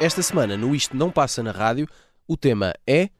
Esta 0.00 0.22
semana, 0.22 0.56
no 0.56 0.74
Isto 0.74 0.96
Não 0.96 1.10
Passa 1.10 1.42
na 1.42 1.50
Rádio, 1.50 1.86
o 2.26 2.36
tema 2.36 2.72
é. 2.86 3.10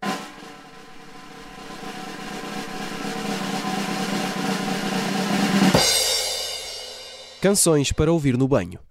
Canções 7.43 7.93
para 7.93 8.13
ouvir 8.13 8.39
no 8.39 8.49
banho. 8.49 8.88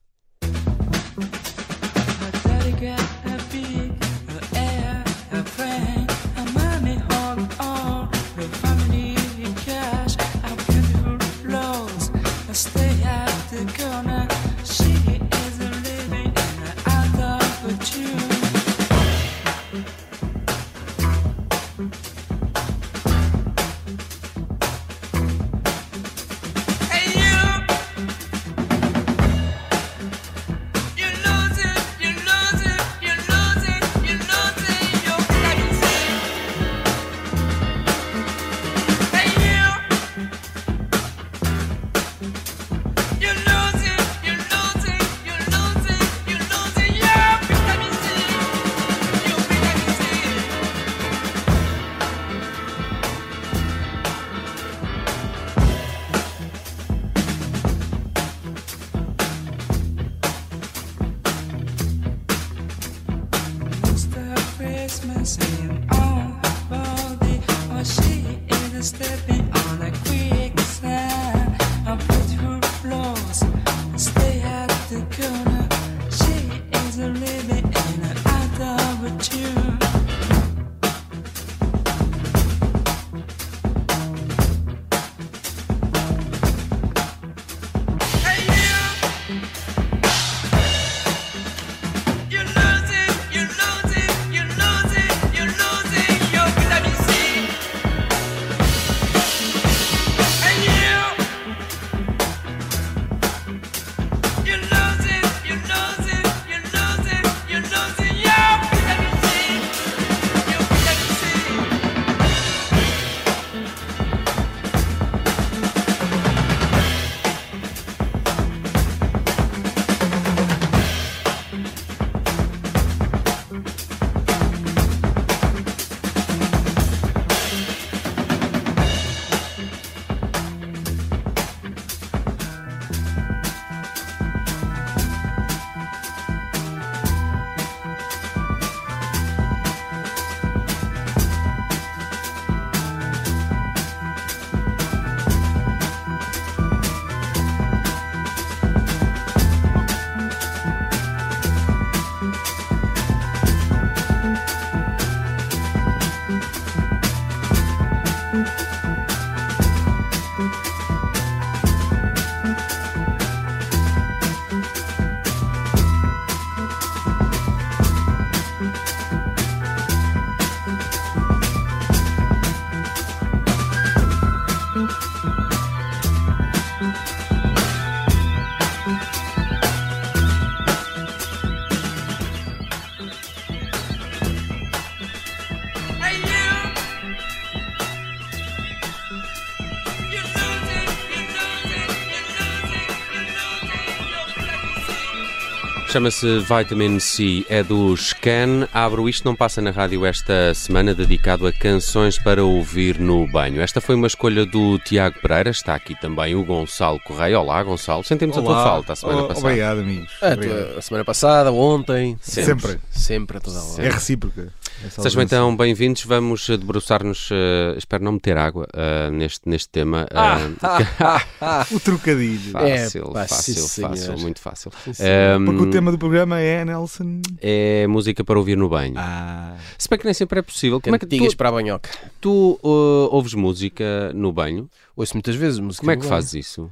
Chama-se 195.98 196.42
Vitamin 196.42 197.00
C, 197.00 197.44
é 197.50 197.64
do 197.64 197.98
Scan. 197.98 198.68
Abro 198.72 199.10
isto, 199.10 199.26
não 199.26 199.36
passa 199.36 199.64
na 199.64 199.72
rádio 199.72 200.06
esta 200.06 200.54
semana, 200.54 200.94
dedicado 200.94 201.48
a 201.48 201.52
canções 201.52 202.20
para 202.20 202.44
ouvir 202.46 203.00
no 203.00 203.26
banho. 203.26 203.60
Esta 203.60 203.82
foi 203.82 203.96
uma 203.96 204.06
escolha 204.06 204.46
do 204.46 204.78
Tiago 204.78 205.20
Pereira, 205.20 205.50
está 205.50 205.74
aqui 205.74 206.00
também 206.00 206.36
o 206.36 206.46
Gonçalo 206.46 207.00
Correia. 207.00 207.40
Olá, 207.40 207.64
Gonçalo, 207.64 208.04
sentimos 208.04 208.38
a 208.38 208.42
tua 208.44 208.52
Olá. 208.52 208.64
falta 208.64 208.94
a 208.94 208.96
semana 208.96 209.24
O- 209.24 209.28
passada. 209.28 209.48
Obrigado, 209.48 209.80
amigos. 209.80 210.14
A, 210.22 210.36
tua- 210.38 210.76
a 210.78 210.82
semana 210.84 211.04
passada, 211.04 211.52
ontem. 211.52 212.16
Sempre. 212.22 212.78
Sempre, 212.92 213.38
a 213.38 213.40
toda 213.40 213.60
hora. 213.60 213.84
É 213.84 213.90
recíproca. 213.90 214.54
Essa 214.88 215.02
Sejam 215.04 215.22
então 215.22 215.56
bem-vindos. 215.56 216.04
Vamos 216.04 216.48
debruçar-nos, 216.48 217.30
eh, 217.32 217.76
espero 217.78 218.04
não 218.04 218.14
meter 218.14 218.38
água 218.38 218.68
eh, 218.74 219.10
neste, 219.12 219.48
neste 219.48 219.70
tema. 219.70 220.08
eh, 220.10 221.68
O 221.76 221.80
trocadilho. 221.80 222.52
fácil, 222.52 223.12
É, 223.16 223.28
fácil, 223.28 223.54
sim, 223.68 223.82
fácil, 223.82 223.98
senhor. 224.06 224.20
muito 224.20 224.40
fácil. 224.42 224.72
sim. 224.86 225.04
Ehm, 225.04 225.46
Porque 225.46 225.62
o 225.64 225.70
tema 225.70 225.92
do 225.92 225.98
programa 225.98 226.40
é 226.40 226.64
Nelson. 226.66 227.22
É 227.42 227.86
música 227.88 228.24
para 228.24 228.38
ouvir 228.40 228.56
no 228.58 228.70
banho. 228.70 228.96
Ah, 228.98 229.56
Se 229.78 229.88
bem 229.90 230.00
que 230.00 230.06
nem 230.06 230.14
sempre 230.14 230.40
é 230.40 230.42
possível. 230.42 230.80
Como 230.82 230.96
é 230.96 231.00
que 231.00 231.06
tu, 231.06 231.38
para 231.38 231.50
a 231.50 231.52
banhoca. 231.52 231.90
tu 232.22 232.60
uh, 232.64 233.10
ouves 233.14 233.34
música 233.34 234.12
no 234.14 234.32
banho? 234.32 234.70
Ouço 234.96 235.14
muitas 235.16 235.36
vezes 235.36 235.60
música. 235.60 235.82
Como 235.82 235.92
é 235.92 235.96
que 235.96 236.02
banho. 236.02 236.10
fazes 236.10 236.34
isso? 236.34 236.72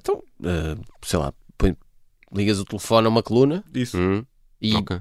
Então, 0.00 0.22
sei 1.02 1.18
lá, 1.18 1.32
põe- 1.58 1.76
ligas 2.32 2.58
o 2.58 2.64
telefone 2.64 3.06
a 3.06 3.10
uma 3.10 3.22
coluna 3.22 3.62
isso. 3.74 3.98
Hum? 3.98 4.24
e. 4.62 4.74
Ok. 4.76 4.98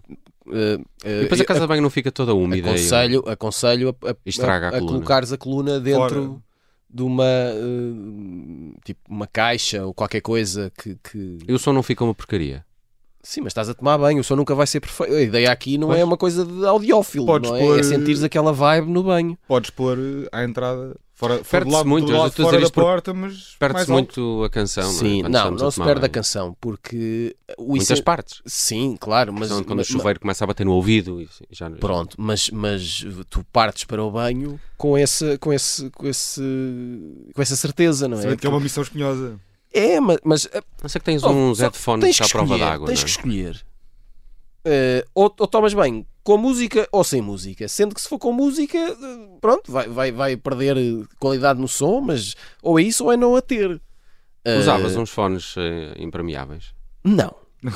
Eh, 0.51 0.80
eh, 1.04 1.19
E 1.19 1.22
depois 1.24 1.42
a 1.42 1.46
casa 1.46 1.60
de 1.62 1.68
banho 1.68 1.81
não 1.81 1.90
fica 1.90 2.12
toda 2.12 2.34
úmida. 2.34 2.69
aconselho, 2.69 3.24
aconselho 3.28 3.96
a, 4.04 4.12
a, 4.12 4.16
Estraga 4.25 4.68
a 4.68 4.69
a, 4.69 4.75
a 4.75 4.80
coluna. 4.80 4.92
colocares 4.98 5.31
a 5.34 5.38
coluna 5.38 5.80
dentro 5.80 6.24
Fora. 6.25 6.42
de 6.90 7.04
uma 7.04 7.24
eh, 7.25 8.80
tipo 8.84 9.00
uma 9.10 9.28
caixa 9.28 9.86
ou 9.86 9.94
qualquer 9.94 10.22
coisa 10.22 10.72
que, 10.78 10.96
que- 11.04 11.38
E 11.48 11.54
o 11.54 11.60
som 11.60 11.74
não 11.74 11.84
fica 11.84 12.04
uma 12.04 12.13
porcaria. 12.16 12.66
sim, 13.24 13.42
mas 13.42 13.51
estás 13.51 13.69
a 13.69 13.74
tomar 13.74 13.98
banho, 13.98 14.22
o 14.22 14.24
som 14.24 14.36
nunca 14.36 14.56
vai 14.56 14.66
ser 14.68 14.80
perfeito. 14.80 15.13
A 15.13 15.22
ideia 15.22 15.51
aqui 15.51 15.78
não 15.78 15.88
Pois. 15.90 16.00
é 16.00 16.04
uma 16.06 16.18
coisa 16.18 16.46
de 16.46 16.66
audiófilo, 16.66 17.25
Podes 17.25 17.50
não 17.50 17.57
é? 17.57 17.60
pôr- 17.62 17.80
é 17.80 17.84
sentires 17.84 18.24
aquela 18.24 18.51
vibe 18.54 18.90
no 18.90 19.04
banho. 19.04 19.38
Podes 19.48 19.69
pôr 19.69 19.98
eh, 19.98 20.30
à 20.31 20.44
entrada 20.44 20.96
Fora, 21.19 21.33
fora 21.33 21.44
Perde-se 21.44 21.69
do 21.69 21.75
lado, 21.77 21.89
muito, 21.89 22.06
do 22.07 22.18
lado 22.18 22.31
fora 22.31 22.62
da 22.62 22.69
porta, 22.69 23.13
mas 23.13 23.54
Perde-se 23.60 23.92
muito 23.92 24.42
a 24.45 24.50
canção, 24.50 24.83
não 24.86 24.89
é? 24.89 24.94
Sim, 24.94 25.21
não, 25.24 25.30
estamos 25.30 25.62
a 25.62 25.66
não 25.66 25.71
se 25.71 25.77
perde 25.80 25.92
a 25.92 26.00
banho. 26.01 26.12
canção, 26.13 26.57
porque 26.62 27.36
o 27.57 27.68
Muitas 27.71 27.89
essen- 27.92 28.04
partes. 28.06 28.42
Sim, 28.45 28.95
claro, 28.98 29.33
mas, 29.33 29.50
Mas, 29.51 29.62
quando 29.66 29.80
mas- 29.80 29.89
o 29.89 29.92
chuveiro 29.92 30.18
começa 30.21 30.45
a 30.45 30.48
bater 30.48 30.66
no 30.66 30.71
ouvido 30.71 31.21
e 31.21 31.27
já 31.51 31.69
Pronto, 31.71 32.16
mas, 32.18 32.50
mas 32.51 33.06
tu 33.30 33.44
partes 33.51 33.83
para 33.83 34.01
o 34.01 34.10
banho 34.10 34.57
com 34.77 34.98
essa, 34.98 35.38
com 35.39 35.51
esse, 35.51 35.89
com 35.89 36.07
esse, 36.07 36.42
com 37.36 37.42
essa 37.42 37.56
certeza, 37.57 38.07
não 38.07 38.18
é? 38.18 38.38
Que 38.38 38.48
é 38.48 38.50
uma 38.50 38.62
missão 38.62 38.81
espinhosa. 38.81 39.38
É, 39.74 40.00
mas, 40.00 40.18
mas 40.24 40.45
uh, 40.45 40.63
Não 40.81 40.88
sei 40.89 41.00
que 41.00 41.06
tens 41.06 41.22
Oh, 41.22 41.30
uns 41.31 41.60
headphones 41.60 42.04
tens 42.06 42.18
que 42.18 42.24
à 42.24 42.30
prova 42.30 42.57
d'água, 42.57 42.88
tens 42.88 43.00
não 43.00 43.06
que 43.06 43.12
é? 43.12 43.15
escolher. 43.15 43.62
Uh, 44.65 45.07
ou, 45.15 45.33
ou 45.39 45.47
tomas 45.47 45.73
bem 45.73 46.06
com 46.23 46.38
música 46.38 46.88
ou 46.91 47.03
sem 47.03 47.21
música. 47.21 47.67
Sendo 47.67 47.95
que 47.95 48.01
se 48.01 48.07
for 48.07 48.19
com 48.19 48.31
música, 48.31 48.77
uh, 48.77 49.39
pronto, 49.39 49.71
vai, 49.71 49.88
vai, 49.88 50.11
vai 50.11 50.38
perder 50.38 50.77
uh, 50.77 51.07
qualidade 51.17 51.59
no 51.59 51.67
som, 51.67 52.01
mas 52.01 52.35
ou 52.61 52.79
é 52.79 52.83
isso 52.83 53.06
ou 53.06 53.11
é 53.11 53.17
não 53.17 53.35
a 53.35 53.41
ter. 53.41 53.71
Uh, 54.47 54.59
Usavas 54.59 54.95
uns 54.95 55.09
fones 55.09 55.56
eh, 55.57 55.95
impermeáveis. 55.97 56.73
Não. 57.03 57.35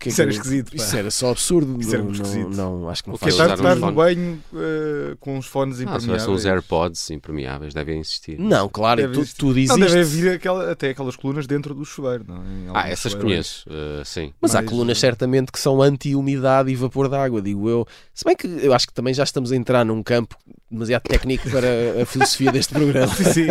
Porquê 0.00 0.08
Isso 0.08 0.16
que 0.16 0.22
era 0.22 0.30
esquisito, 0.30 0.70
pá. 0.70 0.76
Isso 0.82 0.96
era 0.96 1.10
só 1.10 1.30
absurdo. 1.30 1.78
Isso 1.78 1.90
era 1.90 1.98
não, 1.98 2.04
muito 2.06 2.22
não, 2.22 2.26
esquisito. 2.30 2.56
não, 2.56 2.88
acho 2.88 3.02
que 3.04 3.08
não 3.10 3.14
O 3.16 3.18
que 3.18 3.24
faz 3.30 3.38
é 3.38 3.52
Estar, 3.54 3.74
no 3.76 3.92
banho 3.92 4.42
eh, 4.56 5.14
com 5.20 5.36
os 5.36 5.44
fones 5.44 5.78
Ah, 5.78 5.82
impermeáveis. 5.82 6.04
tivesse 6.22 6.30
uns 6.30 6.46
AirPods 6.46 7.10
impermeáveis, 7.10 7.74
devem 7.74 8.00
existir. 8.00 8.38
Não, 8.38 8.66
claro, 8.66 9.02
Deve 9.02 9.12
tu, 9.12 9.20
existir. 9.20 9.36
tudo 9.38 9.58
existe. 9.58 9.78
Não, 9.78 9.86
deve 9.86 10.00
haver 10.00 10.36
aquela, 10.36 10.72
até 10.72 10.88
aquelas 10.88 11.16
colunas 11.16 11.46
dentro 11.46 11.74
do 11.74 11.84
chuveiro. 11.84 12.24
Não? 12.26 12.36
é? 12.36 12.38
Em 12.40 12.70
Ah, 12.72 12.88
essas 12.88 13.12
chuveiros. 13.12 13.64
conheço, 13.64 13.66
eh, 13.70 14.02
sim. 14.06 14.32
Mas 14.40 14.54
há 14.54 14.62
colunas 14.62 14.98
certamente 14.98 15.52
que 15.52 15.60
são 15.60 15.82
anti-umidade 15.82 16.70
e 16.70 16.74
vapor 16.76 17.06
de 17.06 17.16
água, 17.16 17.42
digo 17.42 17.68
eu. 17.68 17.86
Se 18.14 18.24
bem 18.24 18.34
que 18.34 18.46
eu 18.46 18.72
acho 18.72 18.86
que 18.86 18.94
também 18.94 19.12
já 19.12 19.24
estamos 19.24 19.52
a 19.52 19.56
entrar 19.56 19.84
num 19.84 20.02
campo 20.02 20.34
demasiado 20.70 21.02
técnico 21.02 21.50
para 21.50 22.02
a 22.02 22.06
filosofia 22.06 22.52
deste 22.52 22.72
programa. 22.72 23.12
Sim, 23.14 23.24
sim. 23.32 23.46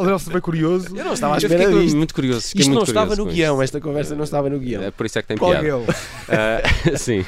O 0.00 0.04
Nelson 0.04 0.30
foi 0.30 0.40
curioso. 0.40 0.96
Eu 0.96 1.04
não 1.04 1.12
estava 1.14 1.34
à 1.34 1.36
Eu 1.36 1.38
espera 1.38 1.64
fiquei 1.66 1.82
disto. 1.82 1.96
muito 1.96 2.14
curioso. 2.14 2.40
fiquei 2.46 2.60
Isto 2.60 2.68
não 2.70 2.76
muito 2.76 2.88
estava 2.88 3.06
curioso 3.08 3.28
no 3.28 3.34
guião, 3.34 3.62
esta 3.62 3.80
conversa 3.80 4.14
não 4.14 4.24
estava 4.24 4.48
no 4.48 4.58
guião. 4.58 4.82
É 4.82 4.90
por 4.90 5.06
isso 5.06 5.18
é 5.18 5.22
que 5.22 5.28
tem 5.28 5.36
Qual 5.36 5.50
piada. 5.50 5.66
é? 5.66 5.82
Ah, 6.28 6.62
sim. 6.96 7.24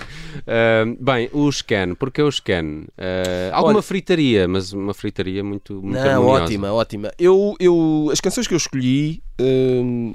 Ah, 0.46 0.84
bem, 1.00 1.28
o 1.32 1.50
scan, 1.50 1.94
porque 1.96 2.20
é 2.20 2.25
o 2.25 2.31
scan? 2.31 2.84
Ah, 2.96 3.50
alguma 3.56 3.75
Olha- 3.75 3.82
fritaria, 3.82 4.46
mas 4.46 4.73
uma 4.73 4.94
fritaria 4.94 5.43
muito, 5.43 5.75
muito 5.75 5.94
Não, 5.94 6.08
harmoniosa. 6.08 6.43
ótima, 6.44 6.73
ótima. 6.73 7.12
Eu, 7.19 7.56
eu, 7.58 8.08
as 8.12 8.20
canções 8.20 8.46
que 8.46 8.55
eu 8.55 8.58
escolhi, 8.58 9.23
hum, 9.40 10.14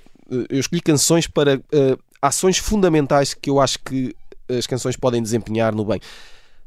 eu 0.49 0.59
escolhi 0.59 0.81
canções 0.81 1.27
para 1.27 1.57
uh, 1.57 1.99
ações 2.21 2.57
fundamentais 2.57 3.33
que 3.33 3.49
eu 3.49 3.59
acho 3.59 3.79
que 3.79 4.15
as 4.49 4.65
canções 4.65 4.95
podem 4.95 5.21
desempenhar 5.21 5.73
no 5.75 5.83
bem. 5.83 5.99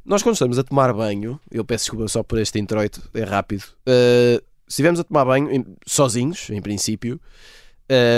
Nós, 0.09 0.23
quando 0.23 0.35
estamos 0.37 0.59
a 0.59 0.65
tomar 0.65 0.91
banho, 0.95 1.39
eu 1.51 1.63
peço 1.65 1.85
desculpa 1.85 2.09
só 2.09 2.23
por 2.23 2.39
este 2.39 2.59
introito, 2.59 3.03
é 3.13 3.25
rápido. 3.25 3.63
uh, 3.87 4.43
se 4.67 4.73
estivermos 4.73 5.01
a 5.01 5.05
tomar 5.05 5.25
banho, 5.27 5.51
em- 5.53 5.67
sozinhos, 5.87 6.49
em 6.51 6.63
princípio, 6.63 7.21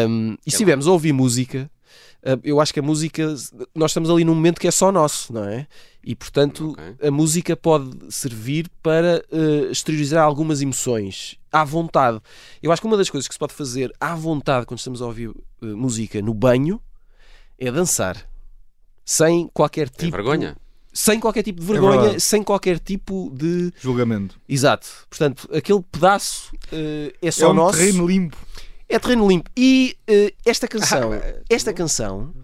um, 0.09 0.35
e 0.47 0.51
se 0.51 0.57
estivermos 0.57 0.87
a 0.87 0.91
ouvir 0.93 1.13
música, 1.13 1.69
uh, 2.23 2.39
eu 2.45 2.61
acho 2.61 2.73
que 2.73 2.79
a 2.79 2.83
música, 2.83 3.27
nós 3.75 3.91
estamos 3.91 4.09
ali 4.09 4.25
num 4.25 4.35
momento 4.37 4.61
que 4.61 4.69
é 4.69 4.71
só 4.71 4.93
nosso, 4.93 5.33
não 5.33 5.45
é? 5.45 5.67
E 6.05 6.15
portanto, 6.15 6.71
Ok. 6.73 7.09
a 7.09 7.11
música 7.11 7.57
pode 7.57 7.91
servir 8.13 8.69
para 8.83 9.25
uh, 9.33 9.71
exteriorizar 9.73 10.23
algumas 10.25 10.63
emoções 10.63 11.39
à 11.53 11.65
vontade. 11.65 12.21
Eu 12.63 12.71
acho 12.71 12.81
que 12.81 12.87
uma 12.87 12.97
das 12.97 13.11
coisas 13.11 13.27
que 13.27 13.35
se 13.35 13.39
pode 13.39 13.53
fazer 13.53 13.93
à 14.01 14.15
vontade 14.15 14.65
quando 14.65 14.79
estamos 14.79 15.03
a 15.03 15.07
ouvir 15.07 15.29
uh, 15.29 15.37
música 15.61 16.23
no 16.23 16.35
banho 16.35 16.81
é 17.59 17.71
dançar. 17.71 18.17
Sem 19.05 19.49
qualquer 19.53 19.89
Tem 19.91 20.07
tipo 20.07 20.17
vergonha? 20.17 20.57
Sem 21.01 21.19
qualquer 21.19 21.43
tipo 21.43 21.61
de 21.61 21.67
vergonha, 21.67 22.01
verdade. 22.01 22.21
sem 22.21 22.43
qualquer 22.43 22.79
tipo 22.79 23.31
de. 23.35 23.73
Julgamento. 23.81 24.39
Exato. 24.47 24.87
Portanto, 25.09 25.49
aquele 25.51 25.81
pedaço 25.91 26.53
uh, 26.73 27.11
é 27.23 27.29
É 27.29 27.31
só 27.31 27.53
um 27.53 27.55
nosso. 27.55 27.79
terreno 27.79 28.07
limpo. 28.07 28.37
É 28.87 28.99
terreno 28.99 29.27
limpo. 29.27 29.51
E 29.57 29.97
uh, 30.07 30.37
esta 30.45 30.69
canção, 30.69 31.11
esta 31.49 31.73
canção 31.73 32.35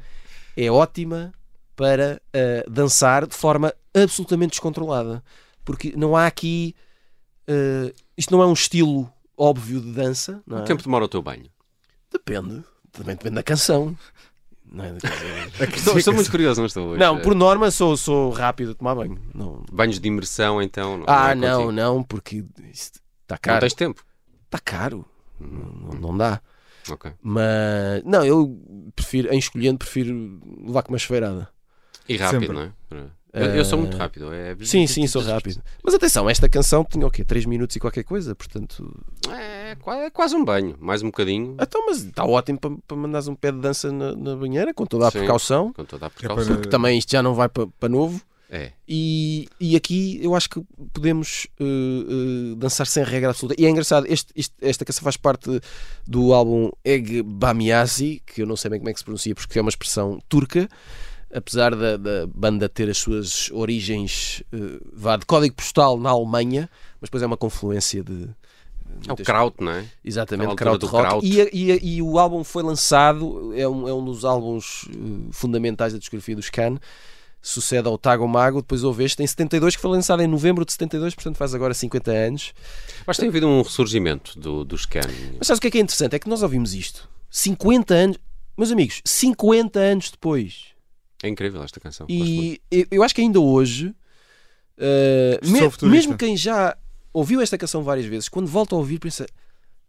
é 0.57 0.71
ótima 0.71 1.35
para 1.77 2.19
uh, 2.35 2.71
dançar 2.71 3.27
de 3.27 3.35
forma 3.37 3.75
absolutamente 3.95 4.53
descontrolada. 4.53 5.23
Porque 5.63 5.93
não 5.95 6.17
há 6.17 6.27
aqui. 6.27 6.75
uh, 7.49 7.93
isto 8.17 8.33
não 8.35 8.43
é 8.43 8.47
um 8.47 8.55
estilo 8.55 9.13
óbvio 9.37 9.83
de 9.83 9.93
dança. 9.93 10.43
Não 10.47 10.57
é? 10.57 10.61
Quanto 10.61 10.69
tempo 10.69 10.83
demora 10.83 11.05
o 11.05 11.09
teu 11.09 11.21
banho? 11.21 11.51
Depende. 12.11 12.65
Também 12.91 13.15
depende 13.17 13.35
da 13.35 13.43
canção. 13.43 13.95
Não, 14.71 14.85
é? 14.85 14.93
Quer 14.95 15.09
dizer, 15.11 15.73
Estou, 15.77 15.99
estou 15.99 16.15
muito 16.15 16.31
curioso, 16.31 16.61
não 16.61 16.67
estou 16.67 16.89
hoje. 16.89 17.01
não, 17.01 17.21
por 17.21 17.35
norma 17.35 17.71
sou, 17.71 17.97
sou 17.97 18.31
rápido 18.31 18.73
a 18.73 18.75
tomar 18.75 18.95
banho. 18.95 19.19
Não. 19.35 19.65
Banhos 19.73 19.99
de 20.01 20.09
imersão, 20.09 20.61
então. 20.61 20.99
Não, 20.99 21.05
Ah, 21.09 21.31
é 21.31 21.35
não, 21.35 21.53
contigo. 21.65 21.73
não, 21.73 22.03
porque 22.03 22.45
está 22.73 22.99
Não 23.35 23.39
caro. 23.41 23.61
tens 23.61 23.75
tempo. 23.75 24.05
Está 24.47 24.59
caro. 24.59 25.05
Não, 25.41 25.93
não 26.01 26.17
dá. 26.17 26.41
Ok. 26.91 27.13
Mas 27.23 28.03
não, 28.05 28.25
eu 28.25 28.59
prefiro, 28.95 29.33
em 29.33 29.39
escolhendo, 29.39 29.79
prefiro 29.79 30.41
levar 30.65 30.83
com 30.83 30.93
uma 30.93 30.99
chuveirada. 30.99 31.49
E 32.09 32.17
rápido, 32.17 32.41
Sempre. 32.47 32.55
não 32.57 32.63
é? 32.63 33.07
Eu, 33.37 33.55
eu 33.57 33.65
sou 33.65 33.79
muito 33.79 33.97
rápido. 33.97 34.33
É... 34.33 34.57
Sim, 34.63 34.87
sim, 34.87 35.07
sou 35.07 35.23
rápido. 35.23 35.61
Mas 35.83 35.95
atenção, 35.95 36.29
esta 36.29 36.49
canção 36.49 36.85
tinha 36.85 37.07
o 37.07 37.11
quê? 37.11 37.25
3 37.25 37.45
minutos 37.47 37.77
e 37.77 37.81
qualquer 37.81 38.03
coisa, 38.05 38.35
portanto. 38.35 38.93
É, 39.31 39.77
é 40.05 40.11
quase 40.11 40.35
um 40.35 40.45
banho. 40.45 40.77
Mais 40.81 41.03
um 41.03 41.07
bocadinho. 41.07 41.57
Então, 41.61 41.85
mas 41.87 42.05
está 42.05 42.25
ótimo 42.25 42.59
para, 42.59 42.71
para 42.87 42.97
mandares 42.97 43.29
um 43.29 43.35
pé 43.35 43.53
de 43.53 43.59
dança 43.59 43.93
na, 43.93 44.15
na 44.17 44.37
banheira, 44.37 44.73
com 44.73 44.87
toda 44.87 45.07
a 45.09 45.11
Sim. 45.11 45.19
precaução. 45.19 45.73
Com 45.73 45.85
toda 45.85 46.07
a 46.07 46.09
é 46.09 46.11
precaução. 46.11 46.57
para- 46.57 46.71
Também 46.71 46.99
isto 46.99 47.13
já 47.13 47.23
não 47.23 47.35
vai 47.35 47.49
para, 47.49 47.67
para 47.79 47.89
novo. 47.89 48.21
É. 48.49 48.71
E, 48.89 49.49
e 49.59 49.75
aqui 49.75 50.21
eu 50.23 50.33
acho 50.37 50.49
que 50.49 50.63
podemos 50.93 51.49
uh, 51.61 52.53
uh, 52.53 52.57
dançar 52.57 52.87
sem 52.87 53.03
regra 53.03 53.31
absoluta. 53.31 53.61
E 53.61 53.67
é 53.67 53.69
engraçado, 53.69 54.07
este, 54.09 54.33
este- 54.37 54.55
esta 54.61 54.85
canção 54.85 55.03
faz 55.03 55.17
parte 55.17 55.61
do 56.07 56.33
álbum 56.33 56.71
Eg 56.85 57.23
Bamiasi, 57.25 58.23
que 58.25 58.43
eu 58.43 58.47
não 58.47 58.55
sei 58.57 58.71
bem 58.71 58.79
como 58.79 58.89
é 58.89 58.93
que 58.93 59.01
se 59.01 59.05
pronuncia 59.05 59.35
porque 59.35 59.59
é 59.59 59.63
uma 59.63 59.69
expressão 59.69 60.21
turca, 60.29 60.69
apesar 61.37 61.77
da, 61.77 61.99
da 61.99 62.27
banda 62.27 62.67
ter 62.67 62.89
as 62.89 62.97
suas 62.97 63.51
origens 63.53 64.43
uh, 64.55 64.81
vá, 64.91 65.19
de 65.19 65.27
código 65.27 65.55
postal 65.55 65.99
na 65.99 66.09
Alemanha, 66.09 66.69
mas 66.99 67.09
depois 67.09 67.23
é 67.23 67.27
uma 67.27 67.37
confluência 67.37 68.03
de. 68.03 68.29
É 69.07 69.13
o 69.13 69.17
kraut, 69.17 69.63
não 69.63 69.73
é? 69.73 69.85
Exatamente, 70.03 70.49
altura 70.49 70.79
Krautrock. 70.79 71.21
do 71.21 71.27
E, 71.27 71.51
e, 71.53 71.97
e 71.97 72.03
o 72.03 72.19
álbum 72.19 72.43
foi 72.43 72.63
lançado, 72.63 73.53
é 73.55 73.69
um, 73.69 73.87
é 73.87 73.93
um 73.93 74.03
dos 74.03 74.25
álbuns 74.25 74.85
uh, 74.85 75.29
fundamentais 75.31 75.93
da 75.93 75.99
discografia 75.99 76.35
dos 76.35 76.49
Can. 76.49 76.79
Sucede 77.43 77.87
ao 77.87 77.97
Tago 77.99 78.27
Mago, 78.27 78.61
depois 78.61 78.83
houve 78.83 79.05
este 79.05 79.23
em 79.23 79.27
72, 79.27 79.77
que 79.77 79.83
foi 79.83 79.91
lançado 79.91 80.21
em 80.21 80.27
novembro 80.27 80.65
de 80.65 80.73
72, 80.73 81.15
portanto 81.15 81.37
faz 81.37 81.55
agora 81.55 81.75
50 81.75 82.11
anos. 82.11 82.55
Mas 83.07 83.19
tem 83.19 83.29
havido 83.29 83.47
um 83.47 83.63
ressurgimento 83.63 84.37
do, 84.41 84.65
do 84.65 84.77
scan. 84.77 85.03
Mas 85.39 85.47
sabes 85.47 85.59
o 85.59 85.61
que 85.61 85.69
é 85.69 85.71
que 85.71 85.79
é 85.79 85.81
interessante? 85.83 86.17
É 86.17 86.19
que 86.19 86.29
nós 86.29 86.43
ouvimos 86.43 86.75
isto 86.75 87.09
50 87.31 87.95
anos, 87.95 88.19
meus 88.57 88.73
amigos, 88.73 89.03
50 89.05 89.79
anos 89.79 90.11
depois. 90.11 90.76
É 91.23 91.29
incrível 91.29 91.63
esta 91.63 91.81
canção. 91.81 92.07
E 92.09 92.61
eu, 92.91 93.03
acho 93.03 93.15
que 93.15 93.21
ainda 93.21 93.41
hoje, 93.41 93.95
uh, 94.79 95.47
me- 95.51 95.89
mesmo 95.91 96.17
quem 96.17 96.37
já 96.37 96.77
ouviu 97.13 97.41
esta 97.41 97.57
canção 97.57 97.83
várias 97.83 98.07
vezes, 98.07 98.29
quando 98.29 98.47
volta 98.47 98.75
a 98.75 98.79
ouvir, 98.79 98.99
pensa: 98.99 99.27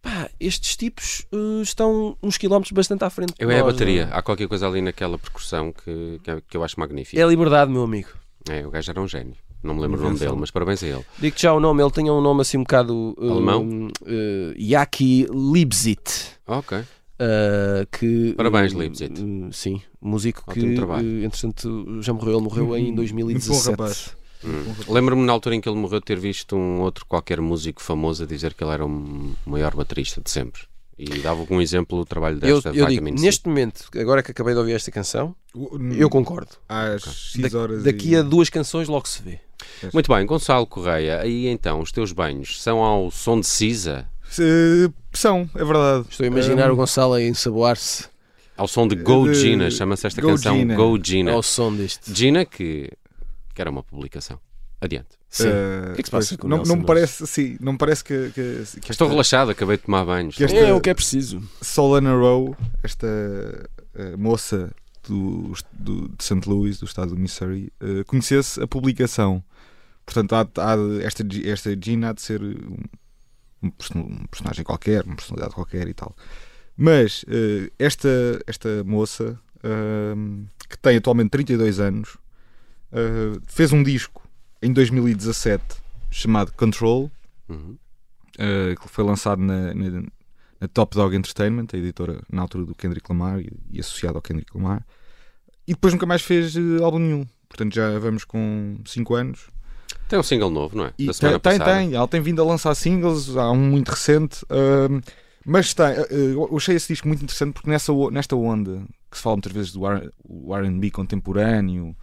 pá, 0.01 0.29
estes 0.39 0.75
tipos 0.77 1.25
uh, 1.33 1.61
estão 1.61 2.17
uns 2.23 2.37
quilómetros 2.37 2.71
bastante 2.71 3.03
à 3.03 3.09
frente. 3.09 3.33
Eu 3.39 3.51
é 3.51 3.59
a 3.59 3.63
nós, 3.63 3.73
bateria. 3.73 4.05
não 4.07 4.13
é? 4.13 4.17
Há 4.17 4.21
qualquer 4.21 4.47
coisa 4.47 4.67
ali 4.67 4.81
naquela 4.81 5.17
percussão 5.17 5.73
que, 5.73 6.19
que, 6.23 6.31
é- 6.31 6.41
que 6.47 6.55
eu 6.57 6.63
acho 6.63 6.79
magnífica. 6.79 7.19
É 7.19 7.23
a 7.23 7.27
liberdade, 7.27 7.71
meu 7.71 7.83
amigo. 7.83 8.09
É, 8.49 8.65
o 8.65 8.69
gajo 8.71 8.89
era 8.91 9.01
um 9.01 9.07
gênio. 9.07 9.35
Não 9.63 9.73
me 9.73 9.81
lembro 9.81 9.99
o 9.99 10.03
nome 10.03 10.19
dele, 10.19 10.35
mas 10.37 10.51
parabéns 10.51 10.81
a 10.83 10.87
ele. 10.87 11.03
Digo-te 11.19 11.41
já 11.41 11.51
o 11.51 11.59
nome, 11.59 11.81
ele 11.83 11.91
tinha 11.91 12.13
um 12.13 12.21
nome 12.21 12.41
assim 12.41 12.57
um 12.57 12.61
bocado. 12.61 13.13
uh, 13.17 13.31
Alemão? 13.31 13.89
uh, 14.03 14.53
Yaki 14.57 15.27
Libzit. 15.31 16.37
Ok. 16.45 16.77
Uh, 17.19 17.87
que, 17.91 18.33
Parabéns, 18.33 18.73
uh, 18.73 18.79
Libzit. 18.79 19.13
uh, 19.21 19.51
sim, 19.53 19.81
músico 20.01 20.43
Ótimo 20.47 20.69
que, 20.69 20.75
trabalho. 20.75 21.07
uh, 21.07 21.23
entretanto, 21.23 22.01
já 22.01 22.13
morreu. 22.13 22.33
Ele 22.35 22.43
morreu 22.43 22.77
em 22.77 22.83
Muito 22.83 22.91
bom 22.91 22.95
2017. 22.97 23.69
rapaz. 23.71 24.15
Hum. 24.43 24.93
Lembro-me 24.93 25.23
na 25.25 25.33
altura 25.33 25.55
em 25.55 25.61
que 25.61 25.67
ele 25.67 25.77
morreu 25.77 25.99
ter 25.99 26.19
visto 26.19 26.55
um 26.55 26.81
outro 26.81 27.05
qualquer 27.07 27.41
músico 27.41 27.81
famoso 27.81 28.23
a 28.23 28.27
dizer 28.27 28.53
que 28.53 28.63
ele 28.63 28.71
era 28.71 28.85
o 28.85 29.35
maior 29.45 29.75
baterista 29.75 30.21
de 30.21 30.29
sempre. 30.29 30.61
E 30.97 31.05
dava 31.19 31.39
algum 31.39 31.61
exemplo 31.61 31.97
do 31.99 32.05
trabalho 32.05 32.39
Eu, 32.41 32.55
desta 32.55 32.69
eu 32.69 32.73
digo, 32.87 32.89
Vitamin 32.89 33.17
C. 33.17 33.23
neste 33.23 33.47
momento, 33.47 33.87
agora 33.95 34.23
que 34.23 34.31
acabei 34.31 34.53
de 34.55 34.59
ouvir 34.59 34.73
esta 34.73 34.89
canção, 34.89 35.35
eu 35.95 36.09
concordo. 36.09 36.51
Às 36.67 37.03
X 37.03 37.53
horas. 37.53 37.83
Daqui 37.83 38.11
e... 38.11 38.15
a 38.15 38.23
duas 38.23 38.49
canções 38.49 38.87
logo 38.87 39.07
se 39.07 39.21
vê. 39.21 39.39
Muito 39.93 40.11
bem, 40.11 40.25
Gonçalo 40.25 40.65
Correia, 40.65 41.19
aí 41.19 41.47
então, 41.47 41.81
os 41.81 41.91
teus 41.91 42.11
banhos 42.11 42.61
são 42.61 42.79
ao 42.79 43.11
som 43.11 43.39
de 43.39 43.45
Cisa? 43.45 44.07
São, 45.13 45.49
é 45.55 45.63
verdade. 45.63 46.05
Estou 46.09 46.23
a 46.23 46.27
imaginar 46.27 46.69
Um, 46.69 46.73
o 46.73 46.75
Gonçalo 46.77 47.13
a 47.13 47.21
ensaboar-se 47.23 48.05
Ao 48.55 48.67
som 48.67 48.87
de 48.87 48.95
Go 48.95 49.27
De- 49.27 49.35
Gina, 49.35 49.69
chama-se 49.71 50.07
esta 50.07 50.21
Go 50.21 50.29
canção 50.29 50.57
Gina. 50.57 50.75
Go 50.75 50.99
Gina. 51.03 51.31
ao 51.31 51.41
som 51.43 51.73
deste. 51.73 52.13
Gina, 52.13 52.45
que, 52.45 52.91
que 53.53 53.61
era 53.61 53.69
uma 53.69 53.83
publicação. 53.83 54.39
Adiante. 54.79 55.07
Sim. 55.29 55.47
eh, 55.47 55.91
O 55.91 55.93
que 55.95 55.99
é 55.99 56.03
que 56.03 56.07
se 56.07 56.11
passa 56.11 56.27
pois, 56.29 56.39
com 56.39 56.47
não, 56.47 56.57
Nelson 56.57 56.73
não 56.73 56.79
me 56.81 56.85
parece 56.85 57.23
assim, 57.23 57.57
não 57.59 57.71
me 57.73 57.77
parece 57.77 58.03
que, 58.03 58.29
que, 58.29 58.31
que 58.33 58.91
Estou 58.91 59.05
esta 59.05 59.07
relaxado, 59.07 59.51
acabei 59.51 59.77
de 59.77 59.83
tomar 59.83 60.05
banhos. 60.05 60.35
Que 60.35 60.43
este- 60.43 60.57
É 60.57 60.73
o 60.73 60.79
que 60.79 60.89
é 60.89 60.93
preciso. 60.93 61.41
Solana 61.61 62.13
Rowe, 62.13 62.55
esta 62.83 63.07
eh, 63.95 64.15
moça 64.17 64.71
do, 65.07 65.53
do- 65.73 66.09
de 66.09 66.23
St. 66.23 66.47
Louis, 66.47 66.79
do 66.79 66.85
estado 66.85 67.09
do 67.15 67.17
Missouri, 67.19 67.71
eh, 67.81 68.03
conhecesse 68.05 68.61
a 68.61 68.67
publicação. 68.67 69.43
Portanto, 70.05 70.33
há, 70.33 70.41
há 70.41 70.75
esta, 71.03 71.25
esta 71.45 71.75
Gina 71.79 72.09
há 72.09 72.13
de 72.13 72.21
ser 72.21 72.39
um- 73.61 73.69
person- 73.71 74.25
personagem 74.29 74.63
qualquer, 74.63 75.03
uma 75.05 75.15
personalidade 75.15 75.53
qualquer 75.55 75.87
e 75.87 75.93
tal. 75.93 76.15
Mas 76.75 77.25
eh, 77.27 77.71
esta, 77.79 78.09
esta 78.45 78.83
moça, 78.83 79.39
ahm, 79.63 80.45
que 80.69 80.77
tem 80.77 80.97
atualmente 80.97 81.31
32 81.31 81.79
anos, 81.79 82.17
eh, 82.91 83.39
fez 83.47 83.73
um 83.73 83.81
disco 83.83 84.21
em 84.61 84.71
2017 84.71 85.63
chamado 86.11 86.51
Control, 86.53 87.11
Uhum. 87.49 87.77
eh, 88.37 88.75
que 88.79 88.87
foi 88.87 89.03
lançado 89.03 89.41
na, 89.41 89.73
na- 89.73 90.03
na 90.59 90.67
Top 90.67 90.95
Dog 90.95 91.15
Entertainment, 91.15 91.67
a 91.73 91.77
editora 91.77 92.21
na 92.31 92.41
altura 92.41 92.65
do 92.65 92.75
Kendrick 92.75 93.09
Lamar 93.11 93.39
e, 93.39 93.51
e 93.71 93.79
associado 93.79 94.17
ao 94.17 94.21
Kendrick 94.21 94.55
Lamar, 94.55 94.85
e 95.67 95.73
depois 95.73 95.93
nunca 95.93 96.05
mais 96.05 96.21
fez 96.21 96.55
álbum 96.81 96.99
nenhum. 96.99 97.25
Portanto, 97.49 97.73
já 97.75 97.97
vamos 97.99 98.23
com 98.25 98.77
5 98.85 99.15
anos. 99.15 99.47
Tem 100.07 100.17
um 100.17 100.23
single 100.23 100.49
novo, 100.49 100.75
não 100.77 100.85
é? 100.85 100.93
E 100.97 101.07
da 101.07 101.13
tem, 101.13 101.39
tem, 101.39 101.59
tem. 101.59 101.93
Ela 101.93 102.07
tem 102.07 102.21
vindo 102.21 102.41
a 102.41 102.45
lançar 102.45 102.73
singles, 102.75 103.35
há 103.35 103.51
um 103.51 103.57
muito 103.69 103.89
recente. 103.89 104.45
ahm, 104.49 105.01
mas 105.45 105.73
tem, 105.73 105.85
eh, 105.85 106.07
eu 106.33 106.55
achei 106.57 106.75
esse 106.75 106.89
disco 106.89 107.07
muito 107.07 107.23
interessante 107.23 107.53
porque 107.53 107.69
nessa, 107.69 107.93
nesta 108.11 108.35
onda 108.35 108.83
que 109.09 109.17
se 109.17 109.23
fala 109.23 109.37
muitas 109.37 109.51
vezes 109.53 109.71
do 109.71 109.85
RB 109.85 110.91
contemporâneo, 110.91 111.95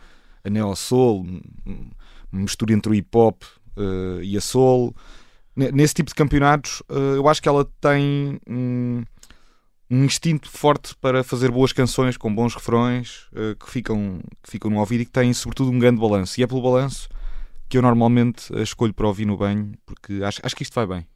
a 0.43 0.49
neo 0.51 0.75
soul, 0.75 1.27
uma 2.33 2.41
mistura 2.43 2.73
entre 2.73 2.91
o 2.91 2.95
hip 2.95 3.09
hop 3.15 3.43
eh, 3.77 4.21
e 4.23 4.37
a 4.37 4.41
soul, 4.41 4.95
ne- 5.55 5.73
nesse 5.73 5.95
tipo 5.95 6.09
de 6.09 6.15
campeonatos, 6.15 6.83
eu 6.89 7.29
acho 7.29 7.43
que 7.43 7.49
ela 7.49 7.67
tem 7.81 8.41
um, 8.49 9.03
um 9.91 10.05
instinto 10.05 10.49
forte 10.51 10.95
para 10.97 11.23
fazer 11.23 11.51
boas 11.51 11.73
canções 11.73 12.17
com 12.17 12.35
bons 12.35 12.55
refrões 12.55 13.27
que, 13.61 13.71
ficam, 13.71 14.21
que 14.43 14.51
ficam 14.51 14.71
no 14.71 14.79
ouvido 14.79 15.03
e 15.03 15.05
que 15.07 15.13
têm, 15.13 15.33
sobretudo, 15.35 15.71
um 15.71 15.79
grande 15.79 16.01
balanço. 16.01 16.41
E 16.41 16.43
é 16.43 16.47
pelo 16.47 16.63
balanço 16.63 17.09
que 17.69 17.79
eu 17.79 17.83
normalmente 17.83 18.55
eh, 18.55 18.63
escolho 18.63 18.95
para 18.95 19.07
ouvir 19.07 19.27
no 19.27 19.37
banho, 19.37 19.73
porque 19.87 20.23
acho, 20.25 20.41
acho 20.43 20.57
que 20.57 20.63
isto 20.63 20.75
vai 20.75 20.87
bem. 20.87 21.14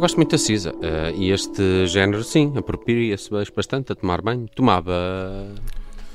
Eu 0.00 0.02
gosto 0.02 0.16
muito 0.16 0.30
da 0.30 0.38
Cisa 0.38 0.74
ah, 0.82 1.10
e 1.10 1.30
este 1.30 1.86
género, 1.86 2.24
sim, 2.24 2.52
apropria-se 2.56 3.28
bastante 3.54 3.92
a 3.92 3.94
tomar 3.94 4.22
banho. 4.22 4.48
Tomava. 4.56 4.92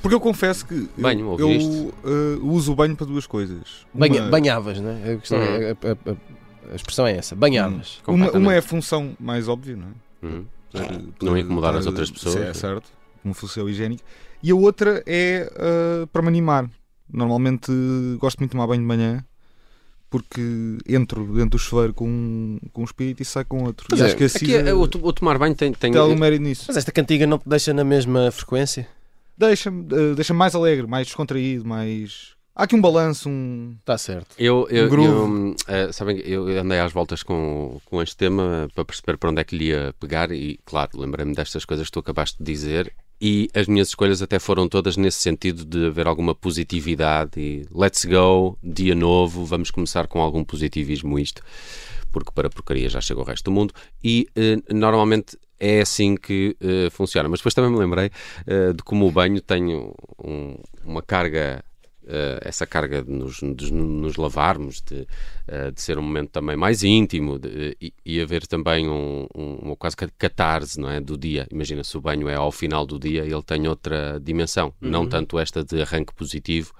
Porque 0.01 0.15
eu 0.15 0.20
confesso 0.20 0.65
que 0.65 0.74
eu- 0.74 0.89
Banho, 0.98 1.36
eu, 1.38 1.48
ouviste? 1.48 1.94
eh, 2.04 2.38
uso 2.42 2.72
o 2.74 2.75
banho 2.75 2.96
para 2.96 3.06
duas 3.06 3.25
coisas. 3.27 3.86
Banha- 3.94 4.22
Uma- 4.24 4.30
Banhavas, 4.32 4.80
né? 4.80 5.13
A, 5.13 5.18
questão 5.18 5.38
é- 5.39 5.72
a- 5.72 5.74
a- 5.74 6.12
a- 6.12 6.72
a 6.72 6.75
expressão 6.75 7.06
é 7.08 7.15
essa, 7.18 7.36
banhavas. 7.36 8.01
Uma, 8.08 8.15
uma 8.18 8.25
completamente. 8.25 8.54
é 8.56 8.58
a 8.58 8.62
função 8.62 9.15
mais 9.20 9.48
óbvia, 9.48 9.75
não 9.75 9.88
é? 9.88 10.25
Uhum. 10.25 10.46
Poder- 10.72 10.92
Não 10.92 11.12
poder 11.12 11.39
incomodar 11.42 11.74
as 11.74 11.80
estar- 11.80 11.89
outras 11.92 12.12
pessoas. 12.12 12.36
É 12.38 12.54
certo, 12.54 12.89
uma 13.24 13.34
função 13.36 13.68
higiênica. 13.70 14.04
E 14.44 14.51
a 14.51 14.56
outra 14.56 15.04
é 15.08 15.51
eh, 15.56 16.06
para 16.12 16.22
me 16.24 16.27
animar. 16.27 16.70
Normalmente 17.12 17.72
gosto 18.20 18.39
muito 18.39 18.50
de 18.50 18.58
tomar 18.58 18.65
banho 18.68 18.82
de 18.82 18.88
manhã 18.88 19.24
porque 20.09 20.41
entro 20.88 21.25
dentro 21.33 21.51
do 21.51 21.59
chuveiro 21.59 21.93
com 21.93 22.07
um, 22.07 22.59
com 22.71 22.81
um 22.81 22.85
espírito 22.85 23.21
e 23.21 23.25
saio 23.25 23.45
com 23.45 23.63
outro. 23.63 23.88
Pois 23.89 24.00
e 24.00 24.03
é, 24.03 24.07
acho 24.07 24.15
que 24.15 24.24
a 24.24 24.27
Aqui, 24.27 24.39
Cisa 24.39 24.57
é, 24.59 24.74
o, 24.74 24.81
o 24.81 25.13
tomar 25.13 25.38
banho 25.38 25.55
tem. 25.55 25.74
tem 25.74 25.91
tem 25.91 26.01
algum 26.01 26.15
mérito 26.15 26.43
nisso. 26.43 26.65
Mas 26.67 26.77
esta 26.77 26.91
cantiga 26.91 27.27
não 27.27 27.38
te 27.38 27.47
deixa 27.47 27.74
na 27.74 27.83
mesma 27.83 28.31
frequência? 28.31 28.88
Deixa-me 29.38 29.85
eh, 29.91 30.15
deixa 30.15 30.33
mais 30.33 30.55
alegre, 30.55 30.88
mais 30.88 31.07
descontraído, 31.07 31.65
mais. 31.65 32.35
Há 32.55 32.63
aqui 32.63 32.75
um 32.75 32.81
balanço, 32.81 33.27
um. 33.29 33.75
Está 33.81 33.97
certo. 33.97 34.33
Eu, 34.39 34.65
eu, 34.69 34.89
Um 34.89 35.50
eu, 35.50 35.55
eh, 35.67 35.91
sabem, 35.91 36.19
eu 36.19 36.47
andei 36.57 36.79
às 36.79 36.93
voltas 36.93 37.21
com, 37.21 37.81
com 37.83 38.01
este 38.01 38.15
tema 38.15 38.69
para 38.74 38.85
perceber 38.85 39.17
para 39.17 39.29
onde 39.29 39.41
é 39.41 39.43
que 39.43 39.57
lhe 39.57 39.65
ia 39.65 39.93
pegar 40.00 40.31
e, 40.31 40.57
claro, 40.63 40.91
lembrei-me 40.95 41.35
destas 41.35 41.65
coisas 41.65 41.88
que 41.88 41.91
tu 41.91 42.00
acabaste 42.00 42.38
de 42.38 42.45
dizer 42.50 42.93
e 43.19 43.50
as 43.53 43.67
minhas 43.67 43.88
escolhas 43.89 44.22
até 44.22 44.39
foram 44.39 44.67
todas 44.67 44.98
nesse 44.98 45.19
sentido 45.19 45.63
de 45.65 45.88
haver 45.88 46.07
alguma 46.07 46.36
positividade 46.36 47.39
e 47.39 47.65
let's 47.72 48.05
go, 48.05 48.57
dia 48.63 48.93
novo, 48.95 49.45
vamos 49.45 49.72
começar 49.72 50.07
com 50.07 50.19
algum 50.22 50.43
positivismo 50.43 51.17
isto, 51.17 51.41
porque 52.12 52.31
para 52.34 52.50
porcaria 52.50 52.89
já 52.89 53.00
chega 53.01 53.19
o 53.19 53.24
resto 53.24 53.45
do 53.45 53.51
mundo 53.51 53.74
e 54.03 54.27
eh, 54.36 54.57
normalmente 54.74 55.38
é 55.60 55.81
assim 55.81 56.15
que 56.15 56.55
eh, 56.60 56.89
funciona. 56.91 57.29
Mas 57.29 57.39
depois 57.39 57.53
também 57.53 57.72
me 57.72 57.77
lembrei 57.77 58.12
eh, 58.45 58.74
de 58.74 58.84
como 58.84 59.07
o 59.07 59.12
banho 59.12 59.39
tem 59.41 59.74
um- 60.24 60.55
uma 60.84 61.01
carga 61.01 61.63
eh, 62.07 62.39
essa 62.43 62.65
carga 62.65 63.03
de 63.03 63.12
nos, 63.12 63.38
de 63.39 63.74
nos 63.74 64.15
lavarmos, 64.15 64.81
de, 64.81 65.07
eh, 65.47 65.71
de 65.71 65.81
ser 65.81 65.97
um 65.97 66.01
momento 66.01 66.29
também 66.31 66.55
mais 66.55 66.83
íntimo 66.83 67.38
de- 67.39 67.75
e, 67.81 67.93
e 68.05 68.21
haver 68.21 68.45
também 68.47 68.88
um, 68.89 69.27
um, 69.35 69.55
uma 69.55 69.75
quase 69.75 69.95
catarse 70.17 70.79
não 70.79 70.89
é, 70.89 71.00
do 71.01 71.17
dia. 71.17 71.47
Imagina 71.51 71.83
se 71.83 71.97
o 71.97 72.01
banho 72.01 72.27
é 72.29 72.35
ao 72.35 72.51
final 72.51 72.85
do 72.85 73.00
dia, 73.00 73.24
ele 73.24 73.43
tem 73.43 73.67
outra 73.67 74.19
dimensão, 74.21 74.74
não 74.81 75.07
tanto 75.07 75.39
esta 75.39 75.63
de 75.63 75.81
arranque 75.81 76.13
positivo, 76.13 76.74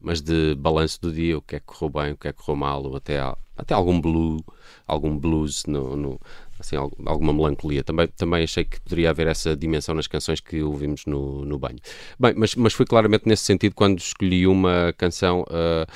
mas 0.00 0.20
de 0.20 0.54
balanço 0.54 1.00
do 1.00 1.12
dia, 1.12 1.38
o 1.38 1.42
que 1.42 1.56
é 1.56 1.60
que 1.60 1.66
correu 1.66 1.90
bem, 1.90 2.12
o 2.12 2.16
que 2.16 2.28
é 2.28 2.32
que 2.32 2.38
correu 2.38 2.56
mal, 2.56 2.82
ou 2.84 2.96
até, 2.96 3.18
até 3.56 3.74
algum 3.74 4.00
blue, 4.00 4.44
algum 4.86 5.16
blues 5.18 5.64
no, 5.66 5.96
no- 5.96 6.20
assim, 6.58 6.76
al- 6.76 6.92
alguma 7.04 7.32
melancolia. 7.32 7.82
Também, 7.84 8.06
também 8.08 8.44
achei 8.44 8.64
que 8.64 8.80
poderia 8.80 9.10
haver 9.10 9.26
essa 9.26 9.56
dimensão 9.56 9.94
nas 9.94 10.06
canções 10.06 10.40
que 10.40 10.62
ouvimos 10.62 11.06
no, 11.06 11.44
no 11.44 11.58
banho. 11.58 11.78
Bem, 12.18 12.34
mas, 12.36 12.54
mas 12.54 12.72
foi 12.72 12.86
claramente 12.86 13.26
nesse 13.26 13.44
sentido 13.44 13.74
quando 13.74 13.98
escolhi 13.98 14.46
uma 14.46 14.94
canção. 14.96 15.44
ah, 15.50 15.86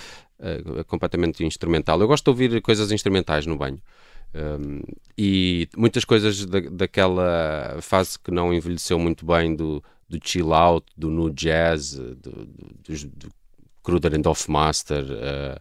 uh, 0.40 0.84
completamente 0.84 1.44
instrumental. 1.44 2.00
Eu 2.00 2.08
gosto 2.08 2.24
de 2.24 2.30
ouvir 2.30 2.62
coisas 2.62 2.90
instrumentais 2.90 3.46
no 3.46 3.56
banho. 3.56 3.80
Um, 4.34 4.80
e 5.18 5.68
muitas 5.76 6.04
coisas 6.04 6.46
da, 6.46 6.60
daquela 6.60 7.78
fase 7.80 8.18
que 8.18 8.30
não 8.30 8.54
envelheceu 8.54 8.98
muito 8.98 9.26
bem 9.26 9.54
do, 9.54 9.82
do 10.08 10.18
chill 10.22 10.54
out, 10.54 10.86
do 10.96 11.10
nu 11.10 11.30
jazz, 11.30 11.94
do, 11.94 12.14
do, 12.14 12.46
do, 12.46 13.08
do 13.08 13.32
Kruder 13.82 14.14
and 14.14 14.22
Master, 14.48 15.04
uh, 15.04 15.60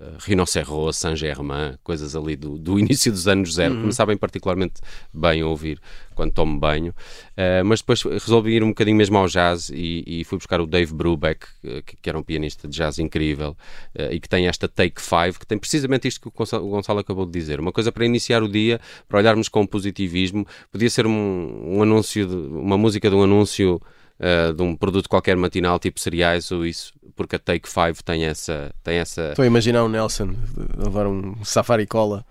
uh, 0.00 0.16
Rhinocerro, 0.18 0.92
Saint-Germain, 0.92 1.74
coisas 1.82 2.14
ali 2.16 2.36
do, 2.36 2.58
do 2.58 2.78
início 2.80 3.10
dos 3.10 3.28
anos 3.28 3.54
zero, 3.54 3.74
que 3.76 3.86
me 3.86 3.92
sabem 3.92 4.16
particularmente 4.16 4.80
bem 5.12 5.42
a 5.42 5.46
ouvir 5.46 5.80
quando 6.14 6.32
tomo 6.32 6.58
banho. 6.58 6.94
Uh, 7.32 7.64
mas 7.64 7.80
depois 7.80 8.02
resolvi 8.02 8.52
ir 8.52 8.62
um 8.62 8.68
bocadinho 8.68 8.96
mesmo 8.96 9.18
ao 9.18 9.26
jazz 9.26 9.70
e, 9.70 10.04
e 10.06 10.24
fui 10.24 10.38
buscar 10.38 10.60
o 10.60 10.66
Dave 10.66 10.94
Brubeck, 10.94 11.46
uh, 11.64 11.82
que, 11.82 11.96
que 11.96 12.08
era 12.08 12.18
um 12.18 12.22
pianista 12.22 12.68
de 12.68 12.76
jazz 12.76 12.98
incrível 12.98 13.56
uh, 13.98 14.12
e 14.12 14.20
que 14.20 14.28
tem 14.28 14.46
esta 14.46 14.68
Take 14.68 15.00
Five, 15.00 15.38
que 15.38 15.46
tem 15.46 15.58
precisamente 15.58 16.08
isto 16.08 16.20
que 16.20 16.28
o 16.28 16.30
Gonçalo, 16.30 16.66
o 16.66 16.70
Gonçalo 16.70 17.00
acabou 17.00 17.26
de 17.26 17.32
dizer. 17.32 17.60
Uma 17.60 17.72
coisa 17.72 17.90
para 17.92 18.04
iniciar 18.04 18.42
o 18.42 18.48
dia, 18.48 18.80
para 19.08 19.18
olharmos 19.18 19.48
com 19.48 19.66
positivismo. 19.66 20.46
Podia 20.70 20.88
ser 20.88 21.06
um, 21.06 21.76
um 21.76 21.82
anúncio, 21.82 22.26
de, 22.26 22.34
uma 22.34 22.78
música 22.78 23.10
de 23.10 23.16
um 23.16 23.22
anúncio. 23.22 23.80
Uh, 24.18 24.52
de 24.52 24.62
um 24.62 24.76
produto 24.76 25.08
qualquer 25.08 25.36
matinal 25.36 25.76
tipo 25.76 25.98
cereais 25.98 26.52
ou 26.52 26.64
isso, 26.64 26.92
porque 27.16 27.34
a 27.34 27.38
Take 27.38 27.68
Five 27.68 28.02
tem 28.04 28.24
essa, 28.24 28.72
tem 28.82 28.98
essa 28.98 29.30
Estou 29.30 29.42
a 29.42 29.46
imaginar 29.46 29.82
o 29.82 29.88
Nelson 29.88 30.36
a 30.78 30.84
levar 30.84 31.08
um 31.08 31.44
safari 31.44 31.84
cola 31.84 32.24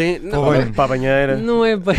tem, 0.00 0.18
não, 0.18 0.40
Olha, 0.44 0.66
para 0.72 0.84
a 0.84 0.88
banheira. 0.88 1.36
não 1.36 1.62
é 1.62 1.76
bem 1.76 1.94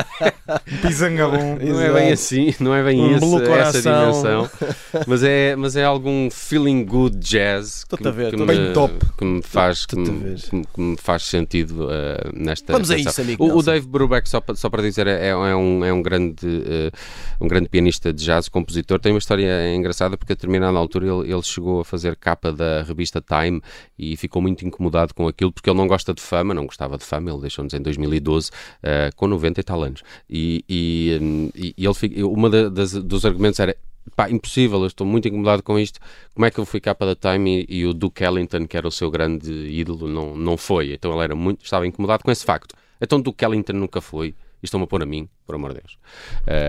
Pisanga 0.80 1.28
bom. 1.28 1.58
Não 1.60 1.80
é 1.80 1.92
bem 1.92 2.12
assim, 2.12 2.54
não 2.58 2.74
é 2.74 2.82
bem 2.82 2.98
Um 2.98 3.10
esse- 3.10 3.20
blue 3.20 3.42
essa 3.52 3.82
dimensão, 3.82 4.50
mas 5.06 5.22
é, 5.22 5.54
mas 5.54 5.76
é 5.76 5.84
algum 5.84 6.30
feeling 6.30 6.82
good 6.82 7.18
jazz 7.18 7.84
que, 7.84 8.10
ver, 8.10 8.34
me, 8.36 8.42
a 8.42 8.46
ver. 8.46 8.72
Top. 8.72 8.94
que 9.18 9.24
me 9.24 9.42
faz, 9.42 9.84
que 9.84 9.96
me, 9.96 10.34
que 10.74 10.96
faz 10.98 11.24
sentido 11.24 11.88
eh, 11.90 12.30
nesta 12.32 12.72
Vamos 12.72 12.90
a 12.90 12.96
isso, 12.96 13.20
amigo 13.20 13.44
O, 13.44 13.58
o. 13.58 13.62
Dave 13.62 13.86
Brubeck, 13.86 14.26
só 14.26 14.40
para, 14.40 14.54
só 14.54 14.70
para 14.70 14.82
dizer, 14.82 15.06
é, 15.06 15.28
é 15.28 15.36
um, 15.36 15.84
é 15.84 15.92
um, 15.92 16.02
grande, 16.02 16.46
eh, 16.46 16.90
um 17.38 17.46
grande 17.46 17.68
pianista 17.68 18.12
de 18.14 18.24
jazz, 18.24 18.48
compositor. 18.48 18.98
Tem 18.98 19.12
uma 19.12 19.18
história 19.18 19.74
engraçada 19.74 20.16
porque 20.16 20.32
a 20.32 20.36
determinada 20.36 20.78
altura 20.78 21.06
ele, 21.06 21.32
ele 21.32 21.42
chegou 21.42 21.80
a 21.80 21.84
fazer 21.84 22.16
capa 22.16 22.50
da 22.50 22.82
revista 22.82 23.20
Time 23.20 23.60
e 23.98 24.16
ficou 24.16 24.40
muito 24.40 24.66
incomodado 24.66 25.14
com 25.14 25.28
aquilo 25.28 25.52
porque 25.52 25.68
ele 25.68 25.76
não 25.76 25.86
gosta 25.86 26.14
de 26.14 26.22
fama, 26.22 26.54
não 26.54 26.64
gostava 26.64 26.96
de 26.96 27.04
fama, 27.10 27.30
ele 27.30 27.40
deixou-nos 27.40 27.74
em 27.74 27.82
2012 27.82 28.50
eh, 28.82 29.10
com 29.16 29.26
90 29.26 29.60
e 29.60 29.64
tal 29.64 29.82
anos. 29.82 30.02
E, 30.28 30.64
e, 30.68 31.50
e- 31.54 31.74
e 31.76 31.84
ele, 31.84 31.94
fi- 31.94 32.22
uma 32.24 32.48
das, 32.48 32.92
dos 32.92 33.24
argumentos 33.26 33.60
era 33.60 33.76
pá, 34.16 34.30
impossível, 34.30 34.80
eu 34.80 34.86
estou 34.86 35.06
muito 35.06 35.28
incomodado 35.28 35.62
com 35.62 35.78
isto. 35.78 35.98
Como 36.34 36.46
é 36.46 36.50
que 36.50 36.58
eu 36.58 36.64
fui 36.64 36.80
capa 36.80 37.04
da 37.04 37.14
Time 37.14 37.66
e, 37.68 37.80
e 37.80 37.86
o 37.86 37.92
Duke 37.92 38.24
Ellington, 38.24 38.66
que 38.66 38.76
era 38.76 38.86
o 38.88 38.90
seu 38.90 39.10
grande 39.10 39.50
ídolo, 39.52 40.08
não, 40.08 40.34
não 40.36 40.56
foi? 40.56 40.92
Então 40.94 41.12
ele 41.12 41.22
era 41.24 41.34
muito, 41.34 41.64
estava 41.64 41.86
incomodado 41.86 42.22
com 42.24 42.30
esse 42.30 42.44
facto. 42.44 42.74
Então 43.00 43.20
Duke 43.20 43.44
Ellington 43.44 43.74
nunca 43.74 44.00
foi. 44.00 44.34
E 44.62 44.66
estão-me 44.66 44.84
a 44.84 44.86
pôr 44.86 45.02
a 45.02 45.06
mim, 45.06 45.26
por 45.46 45.54
amor 45.54 45.72
de 45.72 45.80
Deus. 45.80 45.96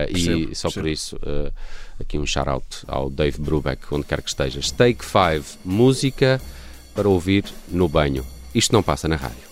E 0.08 0.12
Percebo, 0.14 0.54
só 0.54 0.68
por 0.68 0.82
percebo. 0.82 0.88
isso, 0.88 1.18
eh, 1.26 1.52
aqui 2.00 2.18
um 2.18 2.24
shout-out 2.24 2.66
ao 2.88 3.10
Dave 3.10 3.38
Brubeck, 3.38 3.82
onde 3.92 4.06
quer 4.06 4.22
que 4.22 4.30
estejas. 4.30 4.70
Take 4.70 5.04
5, 5.04 5.58
música 5.62 6.40
para 6.94 7.06
ouvir 7.06 7.44
no 7.68 7.86
banho. 7.90 8.24
Isto 8.54 8.72
não 8.72 8.82
passa 8.82 9.06
na 9.08 9.16
rádio. 9.16 9.51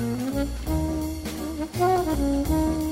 Thank 0.00 0.48
you. 2.48 2.89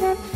Thank 0.00 0.18
you. 0.24 0.29